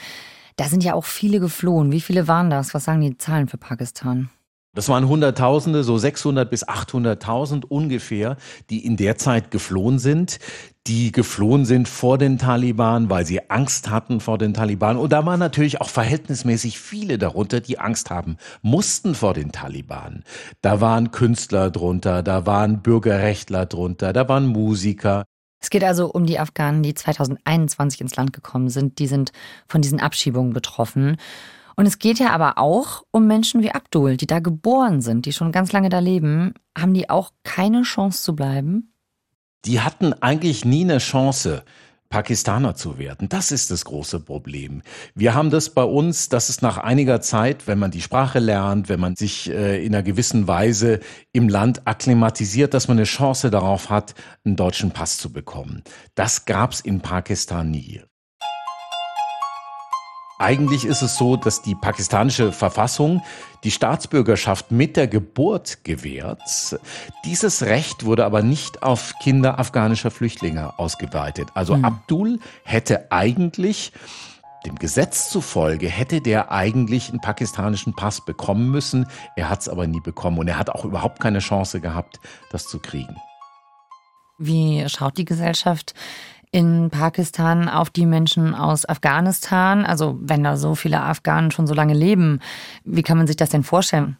Da 0.56 0.64
sind 0.64 0.82
ja 0.82 0.94
auch 0.94 1.04
viele 1.04 1.40
geflohen. 1.40 1.92
Wie 1.92 2.00
viele 2.00 2.26
waren 2.26 2.48
das? 2.48 2.72
Was 2.72 2.84
sagen 2.84 3.02
die 3.02 3.18
Zahlen 3.18 3.48
für 3.48 3.58
Pakistan? 3.58 4.30
Das 4.78 4.88
waren 4.88 5.08
Hunderttausende, 5.08 5.82
so 5.82 5.98
600 5.98 6.48
bis 6.48 6.64
800.000 6.64 7.64
ungefähr, 7.64 8.36
die 8.70 8.86
in 8.86 8.96
der 8.96 9.18
Zeit 9.18 9.50
geflohen 9.50 9.98
sind, 9.98 10.38
die 10.86 11.10
geflohen 11.10 11.64
sind 11.64 11.88
vor 11.88 12.16
den 12.16 12.38
Taliban, 12.38 13.10
weil 13.10 13.26
sie 13.26 13.50
Angst 13.50 13.90
hatten 13.90 14.20
vor 14.20 14.38
den 14.38 14.54
Taliban. 14.54 14.96
Und 14.96 15.12
da 15.12 15.26
waren 15.26 15.40
natürlich 15.40 15.80
auch 15.80 15.88
verhältnismäßig 15.88 16.78
viele 16.78 17.18
darunter, 17.18 17.58
die 17.58 17.80
Angst 17.80 18.10
haben 18.10 18.36
mussten 18.62 19.16
vor 19.16 19.34
den 19.34 19.50
Taliban. 19.50 20.22
Da 20.60 20.80
waren 20.80 21.10
Künstler 21.10 21.72
drunter, 21.72 22.22
da 22.22 22.46
waren 22.46 22.80
Bürgerrechtler 22.80 23.66
drunter, 23.66 24.12
da 24.12 24.28
waren 24.28 24.46
Musiker. 24.46 25.24
Es 25.60 25.70
geht 25.70 25.82
also 25.82 26.08
um 26.08 26.24
die 26.24 26.38
Afghanen, 26.38 26.84
die 26.84 26.94
2021 26.94 28.00
ins 28.00 28.14
Land 28.14 28.32
gekommen 28.32 28.68
sind. 28.68 29.00
Die 29.00 29.08
sind 29.08 29.32
von 29.66 29.82
diesen 29.82 29.98
Abschiebungen 29.98 30.52
betroffen. 30.52 31.16
Und 31.78 31.86
es 31.86 32.00
geht 32.00 32.18
ja 32.18 32.30
aber 32.30 32.58
auch 32.58 33.04
um 33.12 33.28
Menschen 33.28 33.62
wie 33.62 33.70
Abdul, 33.70 34.16
die 34.16 34.26
da 34.26 34.40
geboren 34.40 35.00
sind, 35.00 35.26
die 35.26 35.32
schon 35.32 35.52
ganz 35.52 35.70
lange 35.70 35.90
da 35.90 36.00
leben. 36.00 36.54
Haben 36.76 36.92
die 36.92 37.08
auch 37.08 37.30
keine 37.44 37.82
Chance 37.82 38.20
zu 38.24 38.34
bleiben? 38.34 38.92
Die 39.64 39.80
hatten 39.80 40.12
eigentlich 40.12 40.64
nie 40.64 40.82
eine 40.82 40.98
Chance. 40.98 41.62
Pakistaner 42.08 42.74
zu 42.74 42.98
werden. 42.98 43.28
Das 43.28 43.52
ist 43.52 43.70
das 43.70 43.84
große 43.84 44.20
Problem. 44.20 44.82
Wir 45.14 45.34
haben 45.34 45.50
das 45.50 45.70
bei 45.70 45.84
uns, 45.84 46.30
dass 46.30 46.48
es 46.48 46.62
nach 46.62 46.78
einiger 46.78 47.20
Zeit, 47.20 47.66
wenn 47.66 47.78
man 47.78 47.90
die 47.90 48.00
Sprache 48.00 48.38
lernt, 48.38 48.88
wenn 48.88 48.98
man 48.98 49.14
sich 49.14 49.50
äh, 49.50 49.84
in 49.84 49.94
einer 49.94 50.02
gewissen 50.02 50.48
Weise 50.48 51.00
im 51.32 51.50
Land 51.50 51.86
akklimatisiert, 51.86 52.72
dass 52.72 52.88
man 52.88 52.96
eine 52.96 53.04
Chance 53.04 53.50
darauf 53.50 53.90
hat, 53.90 54.14
einen 54.44 54.56
deutschen 54.56 54.90
Pass 54.90 55.18
zu 55.18 55.30
bekommen. 55.30 55.84
Das 56.14 56.46
gab's 56.46 56.80
in 56.80 57.02
Pakistan 57.02 57.70
nie. 57.70 58.00
Eigentlich 60.38 60.84
ist 60.84 61.02
es 61.02 61.16
so, 61.16 61.36
dass 61.36 61.62
die 61.62 61.74
pakistanische 61.74 62.52
Verfassung 62.52 63.22
die 63.64 63.72
Staatsbürgerschaft 63.72 64.70
mit 64.70 64.96
der 64.96 65.08
Geburt 65.08 65.84
gewährt. 65.84 66.40
Dieses 67.24 67.62
Recht 67.62 68.04
wurde 68.04 68.24
aber 68.24 68.42
nicht 68.42 68.84
auf 68.84 69.14
Kinder 69.20 69.58
afghanischer 69.58 70.12
Flüchtlinge 70.12 70.78
ausgeweitet. 70.78 71.48
Also 71.54 71.76
mhm. 71.76 71.84
Abdul 71.84 72.40
hätte 72.62 73.10
eigentlich 73.10 73.92
dem 74.66 74.76
Gesetz 74.76 75.30
zufolge 75.30 75.88
hätte 75.88 76.20
der 76.20 76.50
eigentlich 76.50 77.10
einen 77.10 77.20
pakistanischen 77.20 77.94
Pass 77.94 78.24
bekommen 78.24 78.70
müssen. 78.70 79.06
Er 79.36 79.48
hat 79.48 79.60
es 79.60 79.68
aber 79.68 79.86
nie 79.86 80.00
bekommen 80.00 80.38
und 80.38 80.48
er 80.48 80.58
hat 80.58 80.70
auch 80.70 80.84
überhaupt 80.84 81.20
keine 81.20 81.38
Chance 81.38 81.80
gehabt, 81.80 82.20
das 82.50 82.66
zu 82.66 82.78
kriegen. 82.78 83.16
Wie 84.38 84.88
schaut 84.88 85.18
die 85.18 85.24
Gesellschaft 85.24 85.94
in 86.50 86.90
Pakistan 86.90 87.68
auf 87.68 87.90
die 87.90 88.06
Menschen 88.06 88.54
aus 88.54 88.88
Afghanistan? 88.88 89.84
Also 89.84 90.18
wenn 90.20 90.44
da 90.44 90.56
so 90.56 90.74
viele 90.74 91.00
Afghanen 91.00 91.50
schon 91.50 91.66
so 91.66 91.74
lange 91.74 91.94
leben, 91.94 92.40
wie 92.84 93.02
kann 93.02 93.18
man 93.18 93.26
sich 93.26 93.36
das 93.36 93.50
denn 93.50 93.62
vorstellen? 93.62 94.16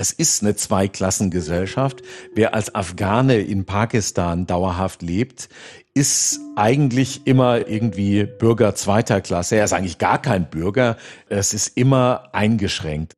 Es 0.00 0.12
ist 0.12 0.44
eine 0.44 0.54
Zweiklassengesellschaft. 0.54 2.02
Wer 2.32 2.54
als 2.54 2.72
Afghane 2.72 3.40
in 3.40 3.64
Pakistan 3.64 4.46
dauerhaft 4.46 5.02
lebt, 5.02 5.48
ist 5.92 6.38
eigentlich 6.54 7.26
immer 7.26 7.66
irgendwie 7.66 8.24
Bürger 8.24 8.76
zweiter 8.76 9.20
Klasse. 9.20 9.56
Er 9.56 9.64
ist 9.64 9.72
eigentlich 9.72 9.98
gar 9.98 10.22
kein 10.22 10.48
Bürger. 10.48 10.96
Es 11.28 11.52
ist 11.52 11.76
immer 11.76 12.28
eingeschränkt. 12.32 13.17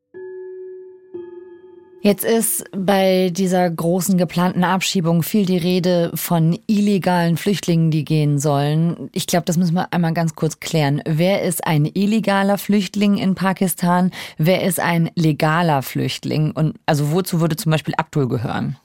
Jetzt 2.03 2.25
ist 2.25 2.65
bei 2.75 3.29
dieser 3.31 3.69
großen 3.69 4.17
geplanten 4.17 4.65
Abschiebung 4.65 5.23
viel 5.23 5.45
die 5.45 5.59
Rede 5.59 6.11
von 6.15 6.59
illegalen 6.67 7.37
Flüchtlingen, 7.37 7.91
die 7.91 8.07
gehen 8.07 8.39
sollen. 8.39 9.11
Ich 9.13 9.27
glaube, 9.27 9.45
das 9.45 9.59
müssen 9.59 9.75
wir 9.75 9.93
einmal 9.93 10.15
ganz 10.15 10.35
kurz 10.35 10.61
klären. 10.61 11.03
Wer 11.07 11.43
ist 11.43 11.67
ein 11.67 11.85
illegaler 11.85 12.57
Flüchtling 12.57 13.19
in 13.19 13.35
Pakistan? 13.35 14.13
Wer 14.39 14.63
ist 14.63 14.81
ein 14.81 15.11
legaler 15.15 15.83
Flüchtling? 15.83 16.53
Und 16.53 16.79
also 16.87 17.13
wozu 17.13 17.43
würde 17.43 17.57
zum 17.57 17.71
Beispiel 17.71 17.95
Abdul 17.99 18.29
gehören? 18.29 18.79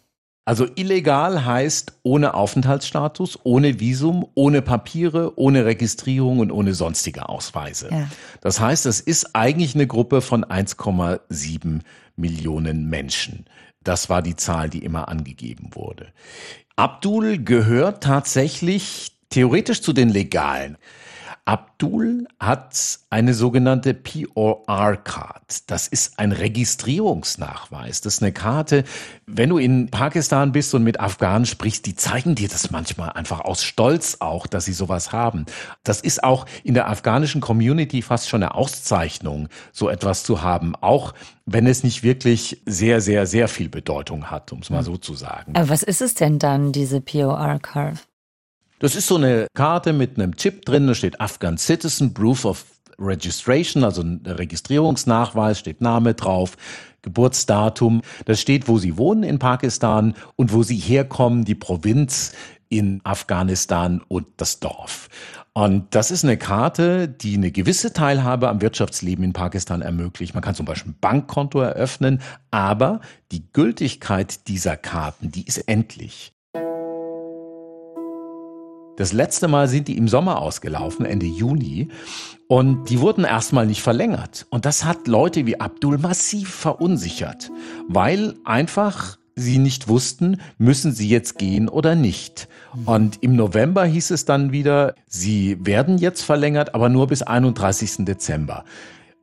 Also 0.48 0.68
illegal 0.76 1.44
heißt 1.44 1.98
ohne 2.04 2.36
Aufenthaltsstatus, 2.36 3.40
ohne 3.44 3.80
Visum, 3.80 4.28
ohne 4.36 4.62
Papiere, 4.62 5.34
ohne 5.40 5.66
Registrierung 5.66 6.38
und 6.38 6.52
ohne 6.52 6.76
sonstige 6.76 7.28
Ausweise. 7.28 7.90
Ja. 7.92 8.08
Das 8.42 8.60
heißt, 8.60 8.86
es 8.86 9.02
ist 9.02 9.36
eigentlich 9.36 9.74
eine 9.74 9.88
Gruppe 9.88 10.22
von 10.22 10.46
1,7 10.46 11.82
Millionen 12.16 12.88
Menschen. 12.88 13.46
Das 13.84 14.10
war 14.10 14.22
die 14.22 14.36
Zahl, 14.36 14.70
die 14.70 14.84
immer 14.84 15.10
angegeben 15.10 15.70
wurde. 15.72 16.10
Abdul 16.76 17.40
gehört 17.40 18.04
tatsächlich 18.04 19.14
theoretisch 19.30 19.82
zu 19.82 19.94
den 19.94 20.10
Legalen. 20.10 20.78
Abdul 21.48 22.28
hat 22.40 23.00
eine 23.12 23.36
sogenannte 23.36 23.94
POR-Card. 23.94 25.70
Das 25.70 25.88
ist 25.88 26.18
ein 26.18 26.32
Registrierungsnachweis. 26.32 28.02
Das 28.02 28.16
ist 28.16 28.24
eine 28.24 28.32
Karte, 28.32 28.84
wenn 29.28 29.50
du 29.50 29.60
in 29.60 29.92
Pakistan 29.92 30.52
bist 30.52 30.74
und 30.74 30.84
mit 30.84 31.00
Afghanen 31.00 31.46
sprichst, 31.46 31.86
die 31.86 31.96
zeigen 31.96 32.34
dir 32.34 32.50
das 32.50 32.72
manchmal 32.72 33.12
einfach 33.12 33.42
aus 33.42 33.64
Stolz 33.64 34.18
auch, 34.22 34.48
dass 34.48 34.66
sie 34.66 34.74
sowas 34.74 35.12
haben. 35.12 35.46
Das 35.84 36.02
ist 36.02 36.24
auch 36.24 36.48
in 36.64 36.74
der 36.74 36.90
afghanischen 36.90 37.42
Community 37.42 38.02
fast 38.02 38.28
schon 38.28 38.42
eine 38.42 38.56
Auszeichnung, 38.56 39.48
so 39.72 39.88
etwas 39.88 40.24
zu 40.24 40.42
haben. 40.42 40.74
Auch 40.82 41.14
wenn 41.46 41.68
es 41.68 41.84
nicht 41.84 42.02
wirklich 42.02 42.64
sehr, 42.66 43.02
sehr, 43.02 43.28
sehr 43.28 43.48
viel 43.48 43.70
Bedeutung 43.70 44.32
hat, 44.32 44.52
um 44.52 44.60
es 44.60 44.72
mal 44.72 44.80
hm. 44.80 44.86
so 44.86 44.98
zu 44.98 45.14
sagen. 45.14 45.56
Aber 45.56 45.70
was 45.70 45.84
ist 45.84 46.02
es 46.02 46.16
denn 46.16 46.40
dann, 46.40 46.72
diese 46.72 47.02
POR-Card? 47.02 48.00
Das 48.80 48.96
ist 48.96 49.08
so 49.08 49.16
eine 49.16 49.48
Karte 49.54 49.94
mit 49.94 50.18
einem 50.18 50.36
Chip 50.36 50.66
drin, 50.66 50.88
da 50.88 50.94
steht 50.94 51.22
Afghan 51.22 51.58
Citizen, 51.58 52.14
Proof 52.14 52.44
of 52.44 52.66
Registration, 53.00 53.86
also 53.86 54.02
ein 54.02 54.22
Registrierungsnachweis, 54.26 55.60
steht 55.60 55.80
Name 55.80 56.14
drauf, 56.14 56.58
Geburtsdatum. 57.02 58.02
Das 58.26 58.42
steht, 58.42 58.68
wo 58.68 58.78
sie 58.78 58.98
wohnen 58.98 59.24
in 59.24 59.40
Pakistan 59.40 60.14
und 60.36 60.52
wo 60.52 60.64
sie 60.64 60.78
herkommen, 60.78 61.46
die 61.46 61.56
Provinz 61.56 62.34
in 62.68 63.00
Afghanistan 63.06 64.02
und 64.08 64.28
das 64.38 64.60
Dorf. 64.60 65.08
Und 65.54 65.96
das 65.96 66.12
ist 66.12 66.26
eine 66.26 66.36
Karte, 66.36 67.08
die 67.08 67.36
eine 67.36 67.52
gewisse 67.52 67.94
Teilhabe 67.94 68.50
am 68.50 68.60
Wirtschaftsleben 68.60 69.24
in 69.24 69.32
Pakistan 69.32 69.82
ermöglicht. 69.82 70.34
Man 70.34 70.44
kann 70.44 70.56
zum 70.56 70.66
Beispiel 70.66 70.92
ein 70.92 70.98
Bankkonto 71.00 71.62
eröffnen, 71.62 72.22
aber 72.52 73.00
die 73.32 73.50
Gültigkeit 73.54 74.50
dieser 74.50 74.76
Karten, 74.76 75.32
die 75.32 75.46
ist 75.48 75.60
endlich. 75.60 76.35
Das 78.98 79.12
letzte 79.12 79.48
Mal 79.48 79.68
sind 79.68 79.88
die 79.88 79.98
im 79.98 80.08
Sommer 80.08 80.42
ausgelaufen, 80.42 81.06
Ende 81.06 81.26
Juni. 81.26 81.90
Und 82.48 82.90
die 82.90 83.00
wurden 83.00 83.26
erstmal 83.26 83.66
nicht 83.66 83.82
verlängert. 83.82 84.46
Und 84.50 84.66
das 84.66 84.86
hat 84.86 85.08
Leute 85.08 85.46
wie 85.46 85.60
Abdul 85.60 85.98
massiv 85.98 86.50
verunsichert, 86.50 87.52
weil 87.88 88.36
einfach 88.46 89.18
sie 89.36 89.58
nicht 89.58 89.90
wussten, 89.90 90.40
müssen 90.58 90.94
sie 90.94 91.10
jetzt 91.10 91.38
gehen 91.38 91.68
oder 91.68 91.96
nicht. 91.96 92.48
Und 92.86 93.22
im 93.22 93.36
November 93.36 93.86
hieß 93.86 94.12
es 94.12 94.26
dann 94.26 94.52
wieder, 94.52 94.96
sie 95.08 95.58
werden 95.66 95.98
jetzt 95.98 96.22
verlängert, 96.22 96.74
aber 96.74 96.88
nur 96.88 97.08
bis 97.08 97.22
31. 97.22 98.06
Dezember. 98.06 98.64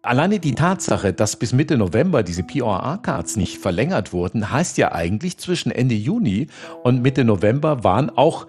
Alleine 0.02 0.40
die 0.40 0.56
Tatsache, 0.56 1.12
dass 1.12 1.36
bis 1.36 1.52
Mitte 1.52 1.78
November 1.78 2.24
diese 2.24 2.42
POA-Cards 2.42 3.36
nicht 3.36 3.58
verlängert 3.58 4.12
wurden, 4.12 4.50
heißt 4.50 4.76
ja 4.76 4.92
eigentlich, 4.92 5.38
zwischen 5.38 5.70
Ende 5.70 5.94
Juni 5.94 6.48
und 6.82 7.02
Mitte 7.02 7.24
November 7.24 7.84
waren 7.84 8.10
auch 8.10 8.48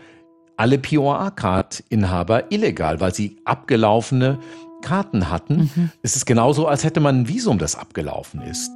alle 0.63 0.77
POA-Card-Inhaber 0.77 2.49
illegal, 2.49 3.01
weil 3.01 3.13
sie 3.13 3.35
abgelaufene 3.43 4.39
Karten 4.81 5.29
hatten. 5.29 5.69
Mhm. 5.75 5.91
Es 6.03 6.15
ist 6.15 6.25
genauso, 6.25 6.67
als 6.67 6.85
hätte 6.85 7.01
man 7.01 7.19
ein 7.19 7.27
Visum, 7.27 7.57
das 7.57 7.75
abgelaufen 7.75 8.41
ist. 8.43 8.71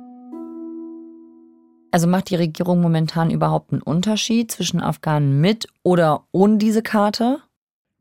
Also 1.92 2.08
macht 2.08 2.30
die 2.30 2.36
Regierung 2.36 2.82
momentan 2.82 3.32
überhaupt 3.32 3.72
einen 3.72 3.82
Unterschied 3.82 4.52
zwischen 4.52 4.82
Afghanen 4.82 5.40
mit 5.40 5.70
oder 5.82 6.26
ohne 6.34 6.58
diese 6.58 6.82
Karte? 6.82 7.40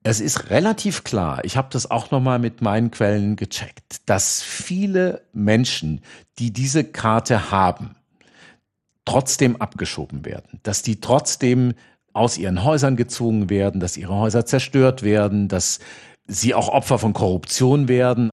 Es 0.03 0.21
ist 0.21 0.51
relativ 0.51 1.05
klar, 1.05 1.45
ich 1.45 1.57
habe 1.57 1.69
das 1.71 1.89
auch 1.89 2.11
nochmal 2.11 2.41
mit 2.41 2.63
meinen 2.63 2.91
Quellen 2.91 3.37
gecheckt, 3.37 3.99
dass 4.07 4.43
viele 4.43 5.23
Menschen, 5.33 6.01
die 6.41 6.53
diese 6.53 6.83
Karte 6.83 7.53
haben, 7.53 7.95
trotzdem 9.05 9.55
abgeschoben 9.55 10.25
werden, 10.25 10.59
dass 10.65 10.83
die 10.83 11.01
trotzdem 11.01 11.75
aus 12.17 12.39
ihren 12.39 12.65
Häusern 12.65 12.97
gezogen 12.97 13.51
werden, 13.51 13.81
dass 13.81 13.97
ihre 13.97 14.15
Häuser 14.15 14.47
zerstört 14.47 15.03
werden, 15.03 15.49
dass 15.49 15.79
sie 16.29 16.55
auch 16.55 16.69
Opfer 16.69 16.99
von 16.99 17.13
Korruption 17.13 17.89
werden. 17.89 18.31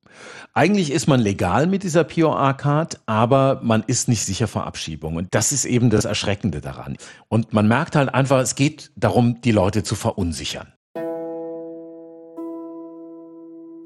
Eigentlich 0.54 0.91
ist 0.91 1.08
man 1.08 1.19
legal 1.19 1.67
mit 1.67 1.84
dieser 1.84 2.04
POA-Card, 2.04 3.02
aber 3.06 3.60
man 3.63 3.84
ist 3.86 4.08
nicht 4.08 4.26
sicher 4.26 4.48
vor 4.48 4.65
Abschiebung. 4.65 5.15
Und 5.15 5.28
das 5.32 5.52
ist 5.52 5.65
eben 5.65 5.89
das 5.89 6.06
Erschreckende 6.06 6.62
daran. 6.62 6.98
Und 7.28 7.54
man 7.54 7.67
merkt 7.67 7.96
halt 7.96 8.13
einfach, 8.13 8.39
es 8.39 8.56
geht 8.56 8.91
darum, 8.96 9.41
die 9.41 9.52
Leute 9.52 9.84
zu 9.84 9.96
verunsichern. 9.96 10.74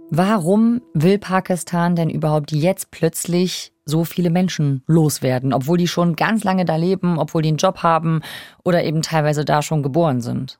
Warum 0.10 0.82
will 0.94 1.18
Pakistan 1.20 1.96
denn 1.96 2.10
überhaupt 2.10 2.54
jetzt 2.54 2.92
plötzlich 2.92 3.74
so 3.84 4.06
viele 4.06 4.30
Menschen 4.30 4.82
loswerden, 4.88 5.54
obwohl 5.54 5.78
die 5.78 5.88
schon 5.88 6.16
ganz 6.16 6.44
lange 6.44 6.64
da 6.64 6.78
leben, 6.78 7.20
obwohl 7.20 7.42
die 7.42 7.50
einen 7.50 7.58
Job 7.58 7.84
haben 7.84 8.22
oder 8.64 8.84
eben 8.84 9.02
teilweise 9.02 9.44
da 9.44 9.62
schon 9.62 9.84
geboren 9.84 10.22
sind? 10.22 10.60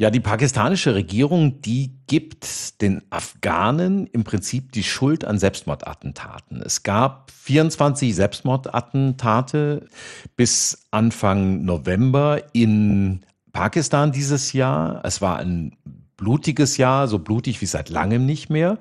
Ja, 0.00 0.10
die 0.10 0.20
pakistanische 0.20 0.94
Regierung, 0.94 1.60
die 1.60 1.92
gibt 2.06 2.80
den 2.80 3.02
Afghanen 3.10 4.06
im 4.06 4.22
Prinzip 4.22 4.70
die 4.72 4.84
Schuld 4.84 5.24
an 5.24 5.38
Selbstmordattentaten. 5.38 6.62
Es 6.62 6.84
gab 6.84 7.32
24 7.32 8.14
Selbstmordattentate 8.14 9.88
bis 10.36 10.86
Anfang 10.92 11.64
November 11.64 12.42
in 12.52 13.20
Pakistan 13.52 14.12
dieses 14.12 14.52
Jahr. 14.52 15.00
Es 15.04 15.20
war 15.20 15.38
ein 15.38 15.76
blutiges 16.18 16.76
Jahr, 16.76 17.08
so 17.08 17.18
blutig 17.18 17.62
wie 17.62 17.66
seit 17.66 17.88
langem 17.88 18.26
nicht 18.26 18.50
mehr. 18.50 18.76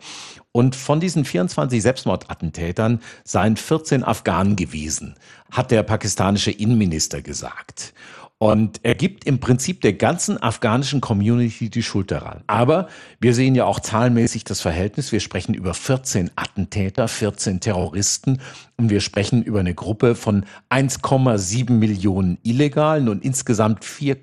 Und 0.52 0.76
von 0.76 1.00
diesen 1.00 1.23
24 1.23 1.82
Selbstmordattentätern 1.82 3.00
seien 3.23 3.56
14 3.56 4.04
Afghanen 4.04 4.58
gewesen, 4.58 5.15
hat 5.50 5.71
der 5.71 5.84
pakistanische 5.84 6.52
Innenminister 6.52 7.21
gesagt. 7.21 7.93
Und 8.39 8.82
er 8.84 8.93
gibt 8.93 9.26
im 9.26 9.39
Prinzip 9.39 9.82
der 9.82 9.93
ganzen 9.93 10.41
afghanischen 10.41 11.02
Community 11.02 11.71
die 11.71 11.82
Schuld 11.82 12.12
daran. 12.12 12.43
Aber 12.45 12.88
wir 13.19 13.34
sehen 13.34 13.56
ja 13.56 13.65
auch 13.65 13.80
zahlenmäßig 13.80 14.43
das 14.43 14.62
Verhältnis. 14.62 15.12
Wir 15.12 15.21
sprechen 15.21 15.56
über 15.56 15.73
14 15.73 16.30
Attentäter, 16.36 17.08
14 17.08 17.62
Terroristen 17.62 18.39
und 18.78 18.91
wir 18.91 19.02
sprechen 19.02 19.41
über 19.41 19.60
eine 19.60 19.73
Gruppe 19.73 20.13
von 20.13 20.45
1,7 20.69 21.71
Millionen 21.71 22.38
Illegalen 22.43 23.10
und 23.10 23.26
insgesamt 23.26 23.84
4, 23.84 24.17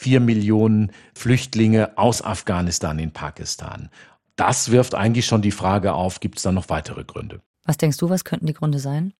vier 0.00 0.20
Millionen 0.20 0.92
Flüchtlinge 1.14 1.98
aus 1.98 2.22
Afghanistan 2.22 2.98
in 2.98 3.12
Pakistan. 3.12 3.90
Das 4.34 4.70
wirft 4.70 4.94
eigentlich 4.94 5.26
schon 5.26 5.42
die 5.42 5.50
Frage 5.50 5.92
auf, 5.92 6.20
gibt 6.20 6.38
es 6.38 6.42
da 6.42 6.52
noch 6.52 6.70
weitere 6.70 7.04
Gründe? 7.04 7.42
Was 7.66 7.76
denkst 7.76 7.98
du, 7.98 8.08
was 8.08 8.24
könnten 8.24 8.46
die 8.46 8.54
Gründe 8.54 8.78
sein? 8.78 9.12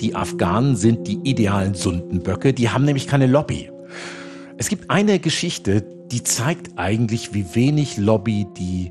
Die 0.00 0.16
Afghanen 0.16 0.74
sind 0.74 1.06
die 1.06 1.20
idealen 1.22 1.74
Sundenböcke, 1.74 2.52
die 2.52 2.70
haben 2.70 2.84
nämlich 2.84 3.06
keine 3.06 3.28
Lobby. 3.28 3.70
Es 4.58 4.68
gibt 4.68 4.90
eine 4.90 5.20
Geschichte, 5.20 5.86
die 6.10 6.24
zeigt 6.24 6.76
eigentlich, 6.76 7.32
wie 7.32 7.54
wenig 7.54 7.96
Lobby 7.96 8.48
die 8.56 8.90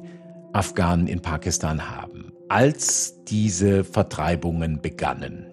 Afghanen 0.53 1.07
in 1.07 1.21
Pakistan 1.21 1.89
haben. 1.89 2.31
Als 2.47 3.25
diese 3.25 3.83
Vertreibungen 3.83 4.81
begannen, 4.81 5.47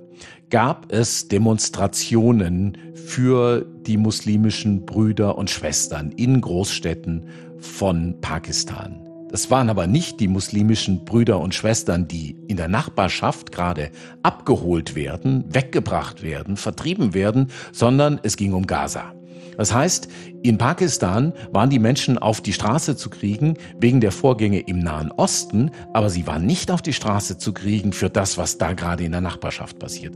gab 0.51 0.93
es 0.93 1.29
Demonstrationen 1.29 2.77
für 2.95 3.67
die 3.87 3.97
muslimischen 3.97 4.85
Brüder 4.85 5.39
und 5.39 5.51
Schwestern 5.51 6.11
in 6.13 6.41
Großstädten 6.41 7.27
von 7.59 8.21
Pakistan. 8.21 9.07
Das 9.31 9.51
waren 9.51 9.71
aber 9.71 9.87
nicht 9.87 10.19
die 10.19 10.27
muslimischen 10.27 11.05
Brüder 11.05 11.39
und 11.39 11.55
Schwestern, 11.55 12.09
die 12.09 12.37
in 12.49 12.57
der 12.57 12.67
Nachbarschaft 12.67 13.53
gerade 13.53 13.91
abgeholt 14.25 14.97
werden, 14.97 15.45
weggebracht 15.49 16.23
werden, 16.23 16.57
vertrieben 16.57 17.15
werden, 17.15 17.47
sondern 17.71 18.19
es 18.25 18.37
ging 18.37 18.53
um 18.53 18.67
Gaza. 18.67 19.15
Das 19.57 19.75
heißt, 19.75 20.09
in 20.43 20.59
Pakistan 20.59 21.33
waren 21.53 21.71
die 21.71 21.79
Menschen 21.79 22.19
auf 22.19 22.41
die 22.41 22.53
Straße 22.53 22.97
zu 22.97 23.11
kriegen 23.11 23.57
wegen 23.79 24.01
der 24.01 24.13
Vorgänge 24.13 24.61
im 24.61 24.79
Nahen 24.79 25.11
Osten, 25.13 25.71
aber 25.93 26.11
sie 26.11 26.27
waren 26.27 26.47
nicht 26.47 26.71
auf 26.71 26.83
die 26.83 26.93
Straße 26.93 27.39
zu 27.39 27.53
kriegen 27.53 27.93
für 27.93 28.11
das, 28.11 28.39
was 28.39 28.59
da 28.59 28.73
gerade 28.73 29.05
in 29.05 29.13
der 29.13 29.21
Nachbarschaft 29.21 29.79
passiert. 29.79 30.15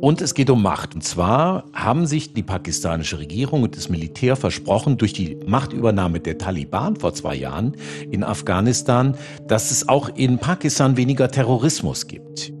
Und 0.00 0.20
es 0.20 0.34
geht 0.34 0.48
um 0.48 0.62
Macht. 0.62 0.94
Und 0.94 1.02
zwar 1.02 1.64
haben 1.72 2.06
sich 2.06 2.32
die 2.32 2.44
pakistanische 2.44 3.18
Regierung 3.18 3.64
und 3.64 3.76
das 3.76 3.88
Militär 3.88 4.36
versprochen, 4.36 4.96
durch 4.96 5.12
die 5.12 5.36
Machtübernahme 5.46 6.20
der 6.20 6.38
Taliban 6.38 6.94
vor 6.96 7.14
zwei 7.14 7.34
Jahren 7.34 7.76
in 8.10 8.22
Afghanistan, 8.22 9.16
dass 9.48 9.72
es 9.72 9.88
auch 9.88 10.08
in 10.14 10.38
Pakistan 10.38 10.96
weniger 10.96 11.30
Terrorismus 11.30 12.06
gibt. 12.06 12.52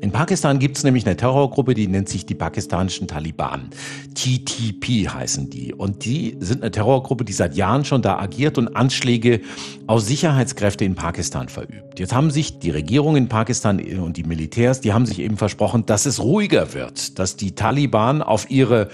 In 0.00 0.12
Pakistan 0.12 0.60
gibt 0.60 0.76
es 0.76 0.84
nämlich 0.84 1.04
eine 1.06 1.16
Terrorgruppe, 1.16 1.74
die 1.74 1.88
nennt 1.88 2.08
sich 2.08 2.24
die 2.24 2.34
pakistanischen 2.34 3.08
Taliban. 3.08 3.70
TTP 4.14 5.08
heißen 5.08 5.50
die. 5.50 5.74
Und 5.74 6.04
die 6.04 6.36
sind 6.38 6.62
eine 6.62 6.70
Terrorgruppe, 6.70 7.24
die 7.24 7.32
seit 7.32 7.56
Jahren 7.56 7.84
schon 7.84 8.00
da 8.00 8.16
agiert 8.18 8.58
und 8.58 8.76
Anschläge 8.76 9.40
aus 9.88 10.06
Sicherheitskräfte 10.06 10.84
in 10.84 10.94
Pakistan 10.94 11.48
verübt. 11.48 11.98
Jetzt 11.98 12.14
haben 12.14 12.30
sich 12.30 12.60
die 12.60 12.70
Regierung 12.70 13.16
in 13.16 13.28
Pakistan 13.28 13.80
und 13.80 14.16
die 14.16 14.22
Militärs, 14.22 14.80
die 14.80 14.92
haben 14.92 15.04
sich 15.04 15.18
eben 15.18 15.36
versprochen, 15.36 15.84
dass 15.84 16.06
es 16.06 16.22
ruhiger 16.22 16.74
wird, 16.74 17.18
dass 17.18 17.34
die 17.34 17.56
Taliban 17.56 18.22
auf 18.22 18.50
ihre 18.50 18.90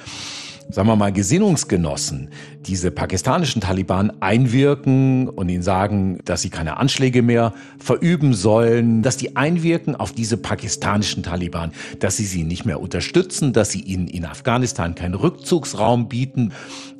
sagen 0.70 0.88
wir 0.88 0.96
mal, 0.96 1.12
Gesinnungsgenossen, 1.12 2.30
diese 2.66 2.90
pakistanischen 2.90 3.60
Taliban 3.60 4.12
einwirken 4.20 5.28
und 5.28 5.48
ihnen 5.48 5.62
sagen, 5.62 6.18
dass 6.24 6.42
sie 6.42 6.50
keine 6.50 6.78
Anschläge 6.78 7.22
mehr 7.22 7.52
verüben 7.78 8.34
sollen, 8.34 9.02
dass 9.02 9.16
die 9.16 9.36
einwirken 9.36 9.96
auf 9.96 10.12
diese 10.12 10.36
pakistanischen 10.36 11.22
Taliban, 11.22 11.72
dass 12.00 12.16
sie 12.16 12.24
sie 12.24 12.44
nicht 12.44 12.64
mehr 12.64 12.80
unterstützen, 12.80 13.52
dass 13.52 13.70
sie 13.70 13.80
ihnen 13.80 14.08
in 14.08 14.24
Afghanistan 14.24 14.94
keinen 14.94 15.14
Rückzugsraum 15.14 16.08
bieten 16.08 16.52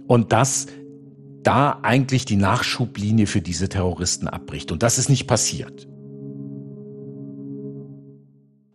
und 0.07 0.33
dass 0.33 0.67
da 1.43 1.79
eigentlich 1.83 2.25
die 2.25 2.37
Nachschublinie 2.37 3.27
für 3.27 3.41
diese 3.41 3.69
Terroristen 3.69 4.29
abbricht. 4.29 4.73
Und 4.73 4.83
das 4.83 4.99
ist 4.99 5.09
nicht 5.09 5.27
passiert. 5.27 5.87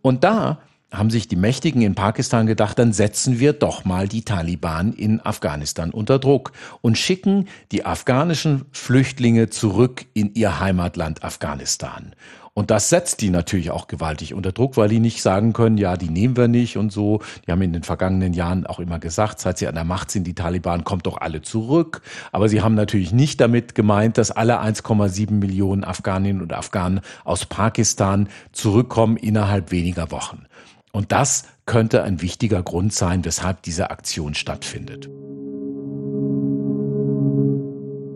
Und 0.02 0.24
da 0.24 0.60
haben 0.92 1.10
sich 1.10 1.28
die 1.28 1.36
Mächtigen 1.36 1.82
in 1.82 1.94
Pakistan 1.94 2.46
gedacht, 2.46 2.78
dann 2.78 2.92
setzen 2.92 3.38
wir 3.38 3.52
doch 3.52 3.84
mal 3.84 4.08
die 4.08 4.22
Taliban 4.22 4.92
in 4.92 5.24
Afghanistan 5.24 5.90
unter 5.90 6.18
Druck 6.18 6.52
und 6.80 6.98
schicken 6.98 7.48
die 7.72 7.84
afghanischen 7.84 8.64
Flüchtlinge 8.72 9.50
zurück 9.50 10.06
in 10.14 10.34
ihr 10.34 10.60
Heimatland 10.60 11.22
Afghanistan. 11.22 12.12
Und 12.52 12.70
das 12.70 12.88
setzt 12.88 13.20
die 13.20 13.30
natürlich 13.30 13.70
auch 13.70 13.86
gewaltig 13.86 14.34
unter 14.34 14.50
Druck, 14.50 14.76
weil 14.76 14.88
die 14.88 14.98
nicht 14.98 15.22
sagen 15.22 15.52
können, 15.52 15.78
ja, 15.78 15.96
die 15.96 16.10
nehmen 16.10 16.36
wir 16.36 16.48
nicht 16.48 16.76
und 16.76 16.92
so. 16.92 17.22
Die 17.46 17.52
haben 17.52 17.62
in 17.62 17.72
den 17.72 17.84
vergangenen 17.84 18.34
Jahren 18.34 18.66
auch 18.66 18.80
immer 18.80 18.98
gesagt, 18.98 19.38
seit 19.40 19.58
sie 19.58 19.68
an 19.68 19.76
der 19.76 19.84
Macht 19.84 20.10
sind, 20.10 20.26
die 20.26 20.34
Taliban, 20.34 20.82
kommt 20.82 21.06
doch 21.06 21.18
alle 21.18 21.42
zurück. 21.42 22.02
Aber 22.32 22.48
sie 22.48 22.60
haben 22.60 22.74
natürlich 22.74 23.12
nicht 23.12 23.40
damit 23.40 23.76
gemeint, 23.76 24.18
dass 24.18 24.32
alle 24.32 24.60
1,7 24.60 25.30
Millionen 25.30 25.84
Afghaninnen 25.84 26.42
und 26.42 26.52
Afghanen 26.52 27.00
aus 27.24 27.46
Pakistan 27.46 28.28
zurückkommen 28.50 29.16
innerhalb 29.16 29.70
weniger 29.70 30.10
Wochen. 30.10 30.44
Und 30.92 31.12
das 31.12 31.44
könnte 31.66 32.02
ein 32.02 32.20
wichtiger 32.20 32.62
Grund 32.62 32.92
sein, 32.92 33.24
weshalb 33.24 33.62
diese 33.62 33.90
Aktion 33.90 34.34
stattfindet. 34.34 35.08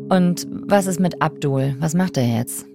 Und 0.09 0.47
was 0.67 0.87
ist 0.87 1.01
mit 1.01 1.23
Abdul? 1.23 1.77
Was 1.79 1.95
macht 1.95 2.17
er 2.17 2.27
jetzt? 2.27 2.67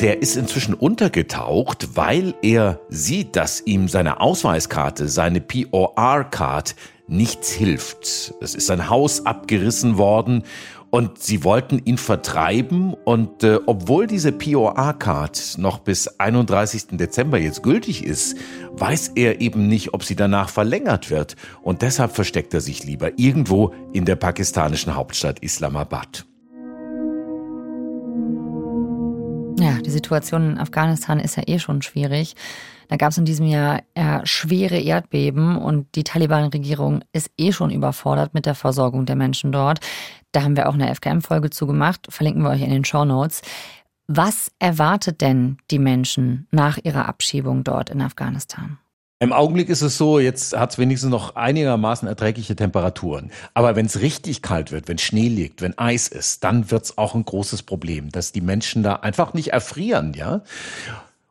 Der 0.00 0.22
ist 0.22 0.36
inzwischen 0.36 0.74
untergetaucht, 0.74 1.96
weil 1.96 2.34
er 2.42 2.80
sieht, 2.88 3.36
dass 3.36 3.60
ihm 3.64 3.88
seine 3.88 4.20
Ausweiskarte, 4.20 5.08
seine 5.08 5.40
POR-Card 5.40 6.74
nichts 7.06 7.52
hilft. 7.52 8.34
Es 8.40 8.54
ist 8.54 8.66
sein 8.66 8.88
Haus 8.88 9.26
abgerissen 9.26 9.98
worden 9.98 10.42
und 10.94 11.18
sie 11.18 11.42
wollten 11.42 11.80
ihn 11.84 11.98
vertreiben 11.98 12.94
und 12.94 13.42
äh, 13.42 13.58
obwohl 13.66 14.06
diese 14.06 14.30
POA-Card 14.30 15.58
noch 15.58 15.80
bis 15.80 16.20
31. 16.20 16.96
Dezember 16.96 17.36
jetzt 17.36 17.64
gültig 17.64 18.04
ist, 18.04 18.36
weiß 18.74 19.08
er 19.16 19.40
eben 19.40 19.66
nicht, 19.66 19.92
ob 19.92 20.04
sie 20.04 20.14
danach 20.14 20.50
verlängert 20.50 21.10
wird 21.10 21.34
und 21.62 21.82
deshalb 21.82 22.12
versteckt 22.12 22.54
er 22.54 22.60
sich 22.60 22.84
lieber 22.84 23.18
irgendwo 23.18 23.74
in 23.92 24.04
der 24.04 24.14
pakistanischen 24.14 24.94
Hauptstadt 24.94 25.40
Islamabad. 25.40 26.26
Die 29.84 29.90
Situation 29.90 30.52
in 30.52 30.58
Afghanistan 30.58 31.20
ist 31.20 31.36
ja 31.36 31.44
eh 31.46 31.58
schon 31.58 31.82
schwierig. 31.82 32.34
Da 32.88 32.96
gab 32.96 33.12
es 33.12 33.18
in 33.18 33.24
diesem 33.24 33.46
Jahr 33.46 33.82
schwere 34.24 34.78
Erdbeben 34.78 35.56
und 35.56 35.94
die 35.94 36.04
Taliban-Regierung 36.04 37.02
ist 37.12 37.30
eh 37.38 37.52
schon 37.52 37.70
überfordert 37.70 38.34
mit 38.34 38.46
der 38.46 38.54
Versorgung 38.54 39.06
der 39.06 39.16
Menschen 39.16 39.52
dort. 39.52 39.80
Da 40.32 40.42
haben 40.42 40.56
wir 40.56 40.68
auch 40.68 40.74
eine 40.74 40.94
FKM-Folge 40.94 41.50
zu 41.50 41.66
gemacht, 41.66 42.06
verlinken 42.10 42.42
wir 42.42 42.50
euch 42.50 42.62
in 42.62 42.70
den 42.70 42.84
Show 42.84 43.04
Notes. 43.04 43.42
Was 44.06 44.52
erwartet 44.58 45.22
denn 45.22 45.56
die 45.70 45.78
Menschen 45.78 46.46
nach 46.50 46.78
ihrer 46.82 47.08
Abschiebung 47.08 47.64
dort 47.64 47.88
in 47.88 48.02
Afghanistan? 48.02 48.78
Im 49.24 49.32
Augenblick 49.32 49.70
ist 49.70 49.80
es 49.80 49.96
so, 49.96 50.18
jetzt 50.18 50.54
hat 50.54 50.72
es 50.72 50.78
wenigstens 50.78 51.08
noch 51.08 51.34
einigermaßen 51.34 52.06
erträgliche 52.06 52.56
Temperaturen. 52.56 53.30
Aber 53.54 53.74
wenn 53.74 53.86
es 53.86 54.02
richtig 54.02 54.42
kalt 54.42 54.70
wird, 54.70 54.86
wenn 54.86 54.98
Schnee 54.98 55.28
liegt, 55.28 55.62
wenn 55.62 55.78
Eis 55.78 56.08
ist, 56.08 56.44
dann 56.44 56.70
wird 56.70 56.84
es 56.84 56.98
auch 56.98 57.14
ein 57.14 57.24
großes 57.24 57.62
Problem, 57.62 58.10
dass 58.10 58.32
die 58.32 58.42
Menschen 58.42 58.82
da 58.82 58.96
einfach 58.96 59.32
nicht 59.32 59.54
erfrieren, 59.54 60.12
ja. 60.12 60.42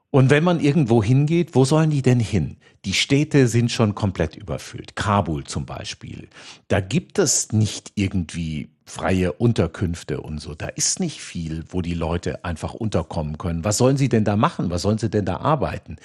Und 0.10 0.32
wenn 0.32 0.44
man 0.44 0.60
irgendwo 0.60 1.04
hingeht, 1.04 1.54
wo 1.54 1.66
sollen 1.66 1.92
die 1.92 2.02
denn 2.02 2.20
hin? 2.20 2.58
Die 2.86 2.94
Städte 2.94 3.48
sind 3.48 3.72
schon 3.72 3.96
komplett 3.96 4.36
überfüllt. 4.36 4.96
Kabul 4.96 5.46
zum 5.46 5.66
Beispiel. 5.66 6.28
Da 6.68 6.82
gibt 6.82 7.18
es 7.18 7.54
nicht 7.54 7.94
irgendwie 7.96 8.70
freie 8.86 9.32
Unterkünfte 9.32 10.20
und 10.20 10.40
so. 10.40 10.54
Da 10.54 10.68
ist 10.68 11.00
nicht 11.00 11.22
viel, 11.22 11.64
wo 11.70 11.82
die 11.82 11.94
Leute 11.94 12.44
einfach 12.44 12.74
unterkommen 12.74 13.38
können. 13.38 13.64
Was 13.64 13.78
sollen 13.78 13.96
sie 13.96 14.10
denn 14.10 14.26
da 14.26 14.36
machen? 14.36 14.70
Was 14.70 14.82
sollen 14.82 14.98
sie 14.98 15.10
denn 15.10 15.24
da 15.24 15.38
arbeiten? 15.38 15.96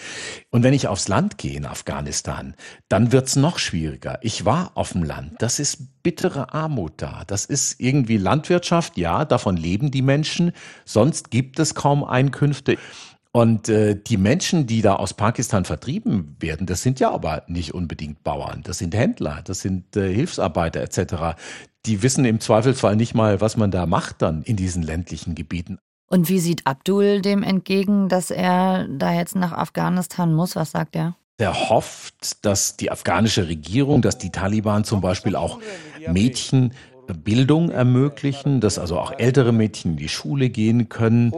Und 0.51 0.63
wenn 0.63 0.73
ich 0.73 0.87
aufs 0.87 1.09
Land 1.09 1.39
gehe 1.39 1.57
in 1.57 1.67
Afghanistan, 1.67 2.55
dann 2.89 3.11
wird's 3.11 3.35
noch 3.35 3.59
schwieriger. 3.59 4.21
Ich 4.23 4.45
war 4.45 4.71
auf 4.75 4.93
dem 4.93 5.03
Land. 5.03 5.35
Das 5.39 5.59
ist 5.59 6.03
bittere 6.05 6.55
Armut 6.55 6.95
da. 6.99 7.25
Das 7.27 7.45
ist 7.45 7.81
irgendwie 7.81 8.17
Landwirtschaft. 8.17 8.97
Ja, 8.97 9.25
davon 9.25 9.57
leben 9.57 9.91
die 9.91 10.03
Menschen. 10.03 10.53
Sonst 10.85 11.33
gibt 11.33 11.59
es 11.59 11.75
kaum 11.75 12.05
Einkünfte. 12.05 12.79
Und 13.39 13.69
äh, 13.69 13.95
die 13.95 14.17
Menschen, 14.17 14.67
die 14.67 14.83
da 14.83 14.97
aus 14.97 15.15
Pakistan 15.15 15.65
vertrieben 15.65 16.37
werden, 16.41 16.67
das 16.67 16.83
sind 16.83 16.99
ja 16.99 17.13
aber 17.13 17.45
nicht 17.47 17.73
unbedingt 17.73 18.25
Bauern, 18.25 18.63
das 18.65 18.79
sind 18.79 18.97
Händler, 18.97 19.43
das 19.45 19.61
sind 19.61 19.95
äh, 19.97 20.13
Hilfsarbeiter 20.13 20.81
etc. 20.81 21.39
Die 21.87 22.03
wissen 22.03 22.25
im 22.25 22.41
Zweifelsfall 22.41 22.97
nicht 22.97 23.15
mal, 23.15 23.41
was 23.41 23.57
man 23.57 23.71
da 23.71 23.87
macht 23.87 24.23
dann 24.23 24.43
in 24.43 24.57
diesen 24.57 24.83
ländlichen 24.83 25.37
Gebieten. 25.37 25.79
Und 26.09 26.29
wie 26.29 26.41
sieht 26.41 26.67
Abdul 26.67 27.21
dem 27.21 27.45
entgegen, 27.45 28.09
dass 28.09 28.33
er 28.33 28.89
da 28.89 29.13
jetzt 29.13 29.37
nach 29.37 29.53
Afghanistan 29.53 30.35
muss? 30.35 30.57
Was 30.57 30.73
sagt 30.73 30.97
er? 30.97 31.15
Er 31.37 31.71
hofft, 31.71 32.45
dass 32.45 32.77
die 32.77 32.91
afghanische 32.91 33.47
Regierung, 33.47 34.03
dass 34.03 34.19
die 34.19 34.31
Taliban 34.31 34.83
zum 34.83 35.01
Beispiel 35.01 35.37
auch 35.37 35.61
Mädchen 36.09 36.73
Bildung 37.15 37.71
ermöglichen, 37.71 38.61
dass 38.61 38.79
also 38.79 38.99
auch 38.99 39.13
ältere 39.19 39.53
Mädchen 39.53 39.93
in 39.93 39.97
die 39.97 40.09
Schule 40.09 40.51
gehen 40.51 40.89
können. 40.89 41.33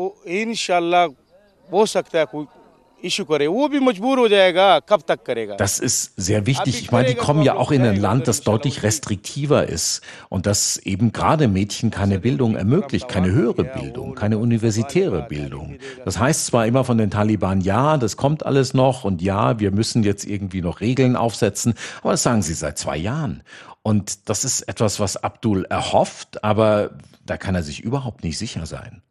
Das 5.57 5.79
ist 5.79 6.13
sehr 6.17 6.47
wichtig. 6.47 6.81
Ich 6.81 6.91
meine, 6.91 7.09
die 7.09 7.15
kommen 7.15 7.43
ja 7.43 7.55
auch 7.55 7.71
in 7.71 7.83
ein 7.83 7.97
Land, 7.97 8.29
das 8.29 8.43
deutlich 8.43 8.83
restriktiver 8.83 9.69
ist 9.69 10.03
und 10.29 10.47
das 10.47 10.77
eben 10.77 11.13
gerade 11.13 11.49
Mädchen 11.49 11.91
keine 11.91 12.19
Bildung 12.19 12.57
ermöglicht, 12.57 13.09
keine 13.09 13.31
höhere 13.31 13.65
Bildung, 13.65 14.15
keine 14.15 14.39
universitäre 14.39 15.23
Bildung. 15.23 15.79
Das 16.05 16.19
heißt 16.19 16.47
zwar 16.47 16.67
immer 16.67 16.85
von 16.85 16.99
den 16.99 17.11
Taliban, 17.11 17.61
ja, 17.61 17.97
das 17.97 18.17
kommt 18.17 18.45
alles 18.45 18.75
noch 18.75 19.05
und 19.05 19.23
ja, 19.23 19.59
wir 19.59 19.71
müssen 19.71 20.03
jetzt 20.03 20.25
irgendwie 20.25 20.63
noch 20.63 20.81
Regeln 20.81 21.17
aufsetzen, 21.17 21.75
aber 22.03 22.13
das 22.13 22.23
sagen 22.23 22.43
sie 22.43 22.55
seit 22.55 22.79
zwei 22.79 22.97
Jahren. 22.97 23.43
Und 23.83 24.29
das 24.29 24.45
ist 24.45 24.63
etwas, 24.63 25.01
was 25.01 25.17
Abdul 25.17 25.65
erhofft, 25.65 26.45
aber 26.45 26.91
da 27.25 27.39
kann 27.39 27.55
er 27.55 27.63
sich 27.63 27.81
überhaupt 27.81 28.25
nicht 28.25 28.37
sicher 28.37 28.67
sein. 28.67 29.03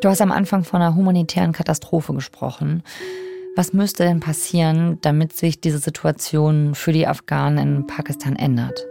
Du 0.00 0.08
hast 0.08 0.22
am 0.22 0.32
Anfang 0.32 0.64
von 0.64 0.80
einer 0.80 0.94
humanitären 0.94 1.52
Katastrophe 1.52 2.14
gesprochen. 2.14 2.82
Was 3.54 3.74
müsste 3.74 4.04
denn 4.04 4.20
passieren, 4.20 4.98
damit 5.02 5.34
sich 5.34 5.60
diese 5.60 5.78
Situation 5.78 6.74
für 6.74 6.92
die 6.92 7.06
Afghanen 7.06 7.58
in 7.58 7.86
Pakistan 7.86 8.34
ändert? 8.34 8.86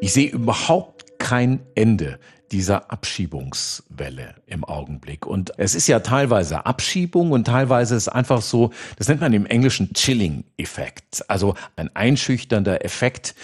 Ich 0.00 0.14
sehe 0.14 0.30
überhaupt 0.30 1.18
kein 1.18 1.60
Ende 1.74 2.18
dieser 2.52 2.90
Abschiebungswelle 2.90 4.34
im 4.46 4.64
Augenblick. 4.64 5.26
Und 5.26 5.52
es 5.58 5.74
ist 5.74 5.86
ja 5.86 6.00
teilweise 6.00 6.64
Abschiebung 6.64 7.32
und 7.32 7.46
teilweise 7.46 7.94
ist 7.94 8.08
einfach 8.08 8.40
so, 8.40 8.70
das 8.96 9.08
nennt 9.08 9.20
man 9.20 9.32
im 9.34 9.44
Englischen 9.44 9.92
Chilling-Effekt. 9.92 11.28
Also 11.28 11.54
ein 11.76 11.94
einschüchternder 11.94 12.84
Effekt 12.84 13.34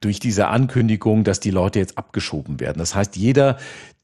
durch 0.00 0.20
diese 0.20 0.48
Ankündigung, 0.48 1.22
dass 1.22 1.38
die 1.38 1.50
Leute 1.50 1.78
jetzt 1.78 1.98
abgeschoben 1.98 2.60
werden. 2.60 2.78
Das 2.78 2.94
heißt, 2.94 3.16
jeder, 3.16 3.58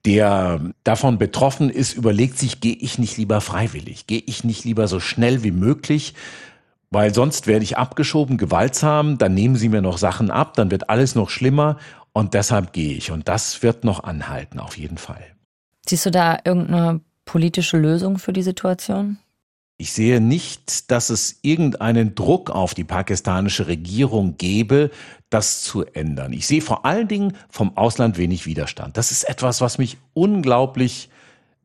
der 0.05 0.61
davon 0.85 1.19
betroffen 1.19 1.71
ist, 1.71 1.95
überlegt 1.95 2.39
sich, 2.39 2.61
gehe 2.61 2.75
ich 2.75 2.99
nicht 2.99 3.17
lieber 3.17 3.41
freiwillig? 3.41 4.07
Gehe 4.07 4.23
ich 4.27 4.45
nicht 4.45 4.65
lieber 4.65 4.89
so 4.89 5.01
schnell 5.01 5.43
wie 5.43 5.53
möglich? 5.53 6.15
Weil 6.91 7.15
sonst 7.15 7.47
werde 7.47 7.65
ich 7.65 7.79
abgeschoben, 7.79 8.37
gewaltsam, 8.37 9.17
dann 9.17 9.35
nehmen 9.35 9.57
sie 9.57 9.69
mir 9.69 9.81
noch 9.81 9.99
Sachen 9.99 10.31
ab, 10.31 10.55
dann 10.55 10.71
wird 10.71 10.91
alles 10.91 11.15
noch 11.15 11.31
schlimmer 11.31 11.79
und 12.13 12.35
deshalb 12.35 12.73
gehe 12.73 12.95
ich. 12.95 13.11
Und 13.11 13.29
das 13.29 13.63
wird 13.63 13.85
noch 13.85 14.05
anhalten, 14.05 14.59
auf 14.61 14.77
jeden 14.77 14.99
Fall. 14.99 15.25
Siehst 15.87 16.05
du 16.07 16.11
da 16.11 16.39
irgendeine 16.45 17.01
politische 17.25 17.79
Lösung 17.79 18.19
für 18.19 18.33
die 18.33 18.43
Situation? 18.43 19.19
Ich 19.79 19.93
sehe 19.93 20.21
nicht, 20.21 20.91
dass 20.91 21.11
es 21.11 21.41
irgendeinen 21.43 22.15
Druck 22.15 22.51
auf 22.51 22.75
die 22.75 22.85
pakistanische 22.85 23.67
Regierung 23.67 24.37
gäbe, 24.37 24.91
das 25.33 25.63
zu 25.63 25.85
ändern. 25.85 26.33
Ich 26.33 26.47
sehe 26.47 26.61
vor 26.61 26.85
allen 26.85 27.09
Dingen 27.09 27.37
vom 27.49 27.77
Ausland 27.77 28.19
wenig 28.19 28.47
Widerstand. 28.47 28.97
Das 28.97 29.11
ist 29.11 29.25
etwas, 29.25 29.61
was 29.61 29.79
mich 29.79 29.99
unglaublich 30.15 31.09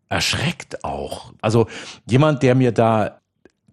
erschreckt 0.09 0.83
auch. 0.83 1.33
Also 1.41 1.67
jemand, 2.05 2.43
der 2.43 2.55
mir 2.55 2.71
da 2.71 3.19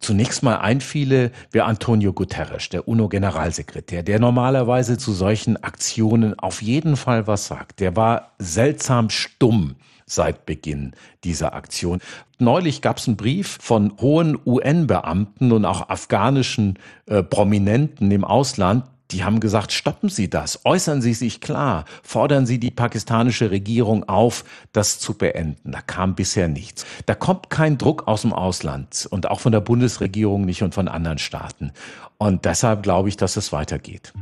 zunächst 0.00 0.42
mal 0.42 0.57
einfiele, 0.57 1.30
wäre 1.50 1.66
Antonio 1.66 2.12
Guterres, 2.12 2.68
der 2.68 2.87
UNO-Generalsekretär, 2.88 4.02
der 4.02 4.18
normalerweise 4.18 4.98
zu 4.98 5.12
solchen 5.12 5.62
Aktionen 5.62 6.38
auf 6.38 6.61
jeden 6.61 6.96
Fall 6.96 7.26
was 7.26 7.46
sagt. 7.46 7.80
Der 7.80 7.96
war 7.96 8.33
seltsam 8.38 9.11
stumm 9.11 9.76
seit 10.07 10.44
Beginn 10.44 10.92
dieser 11.24 11.54
Aktion. 11.54 12.00
Neulich 12.38 12.83
gab 12.83 12.98
es 12.98 13.09
einen 13.09 13.16
Brief 13.16 13.59
von 13.61 13.94
hohen 14.00 14.38
UN-Beamten 14.44 15.52
und 15.52 15.64
auch 15.64 15.88
afghanischen 15.88 16.78
äh, 17.07 17.22
Prominenten 17.22 18.11
im 18.11 18.24
Ausland, 18.24 18.85
die 19.14 19.22
haben 19.22 19.38
gesagt, 19.38 19.72
stoppen 19.72 20.09
Sie 20.09 20.29
das, 20.29 20.64
äußern 20.64 21.00
Sie 21.00 21.14
sich 21.14 21.40
klar, 21.40 21.85
fordern 22.03 22.46
Sie 22.46 22.59
die 22.59 22.72
pakistanische 22.72 23.53
Regierung 23.53 24.09
auf, 24.09 24.44
das 24.72 24.98
zu 24.98 25.14
beenden. 25.14 25.70
Da 25.70 25.81
kam 25.81 26.16
bisher 26.16 26.48
nichts. 26.48 26.85
Da 27.07 27.14
kommt 27.14 27.48
kein 27.48 27.79
Druck 27.79 28.09
aus 28.09 28.22
dem 28.22 28.33
Ausland 28.33 29.07
und 29.11 29.31
auch 29.31 29.38
von 29.38 29.53
der 29.53 29.61
Bundesregierung 29.61 30.44
nicht 30.44 30.62
und 30.64 30.74
von 30.74 30.88
anderen 30.88 31.18
Staaten. 31.18 31.70
Und 32.18 32.44
deshalb 32.44 32.83
glaube 32.83 33.09
ich, 33.09 33.16
dass 33.16 33.37
es 33.37 33.53
weitergeht. 33.53 34.12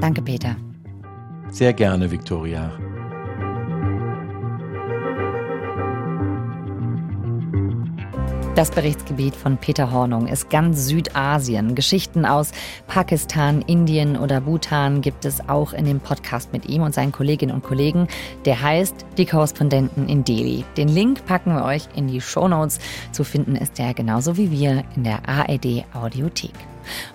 Danke, 0.00 0.22
Peter. 0.22 0.56
Sehr 1.50 1.72
gerne, 1.72 2.10
Viktoria. 2.10 2.72
Das 8.54 8.70
Berichtsgebiet 8.70 9.34
von 9.34 9.56
Peter 9.56 9.92
Hornung 9.92 10.26
ist 10.26 10.50
ganz 10.50 10.86
Südasien. 10.86 11.74
Geschichten 11.74 12.26
aus 12.26 12.52
Pakistan, 12.86 13.62
Indien 13.62 14.14
oder 14.14 14.42
Bhutan 14.42 15.00
gibt 15.00 15.24
es 15.24 15.48
auch 15.48 15.72
in 15.72 15.86
dem 15.86 16.00
Podcast 16.00 16.52
mit 16.52 16.66
ihm 16.66 16.82
und 16.82 16.92
seinen 16.92 17.12
Kolleginnen 17.12 17.54
und 17.54 17.62
Kollegen. 17.62 18.08
Der 18.44 18.60
heißt 18.60 19.06
Die 19.16 19.24
Korrespondenten 19.24 20.06
in 20.06 20.22
Delhi. 20.24 20.66
Den 20.76 20.88
Link 20.88 21.24
packen 21.24 21.54
wir 21.54 21.64
euch 21.64 21.88
in 21.96 22.08
die 22.08 22.20
Show 22.20 22.46
Notes. 22.46 22.78
Zu 23.10 23.24
finden 23.24 23.56
ist 23.56 23.78
der 23.78 23.94
genauso 23.94 24.36
wie 24.36 24.50
wir 24.50 24.84
in 24.96 25.04
der 25.04 25.26
ARD 25.26 25.86
Audiothek. 25.94 26.52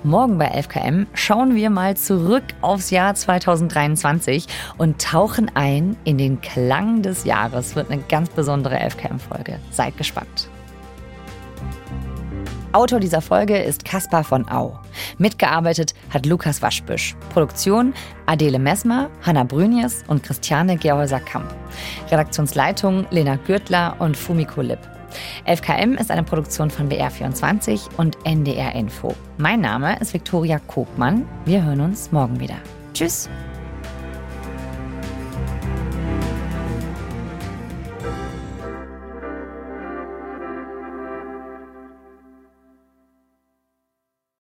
Morgen 0.04 0.40
bei 0.40 0.52
11KM 0.60 1.06
schauen 1.14 1.54
wir 1.54 1.70
mal 1.70 1.96
zurück 1.96 2.46
aufs 2.62 2.90
Jahr 2.90 3.14
2023 3.14 4.48
und 4.80 5.00
tauchen 5.00 5.52
ein 5.54 5.98
in 6.04 6.18
den 6.18 6.42
Klang 6.42 7.04
des 7.04 7.26
Jahres. 7.26 7.76
Wird 7.76 7.92
eine 7.92 8.02
ganz 8.10 8.30
besondere 8.32 8.80
11KM-Folge. 8.80 9.60
Seid 9.70 9.98
gespannt. 9.98 10.50
Autor 12.78 13.00
dieser 13.00 13.22
Folge 13.22 13.58
ist 13.58 13.86
Caspar 13.86 14.24
von 14.24 14.48
Au. 14.50 14.78
Mitgearbeitet 15.18 15.96
hat 16.12 16.28
Lukas 16.28 16.62
Waschbüsch. 16.62 17.16
Produktion 17.34 17.92
Adele 18.28 18.60
Messmer, 18.60 19.10
Hanna 19.24 19.46
Brünjes 19.46 20.04
und 20.08 20.22
Christiane 20.22 20.78
Gerhäuser-Kamp. 20.78 21.52
Redaktionsleitung 22.12 23.08
Lena 23.10 23.38
Gürtler 23.38 23.96
und 23.98 24.16
Fumiko 24.16 24.62
Lipp. 24.62 24.78
11KM 25.48 26.00
ist 26.00 26.12
eine 26.12 26.22
Produktion 26.22 26.70
von 26.70 26.88
BR24 26.88 27.98
und 27.98 28.16
NDR 28.28 28.76
Info. 28.76 29.16
Mein 29.40 29.62
Name 29.62 30.00
ist 30.00 30.14
Viktoria 30.14 30.60
Kogmann. 30.60 31.28
Wir 31.46 31.64
hören 31.64 31.82
uns 31.82 32.12
morgen 32.12 32.40
wieder. 32.40 32.58
Tschüss. 32.94 33.28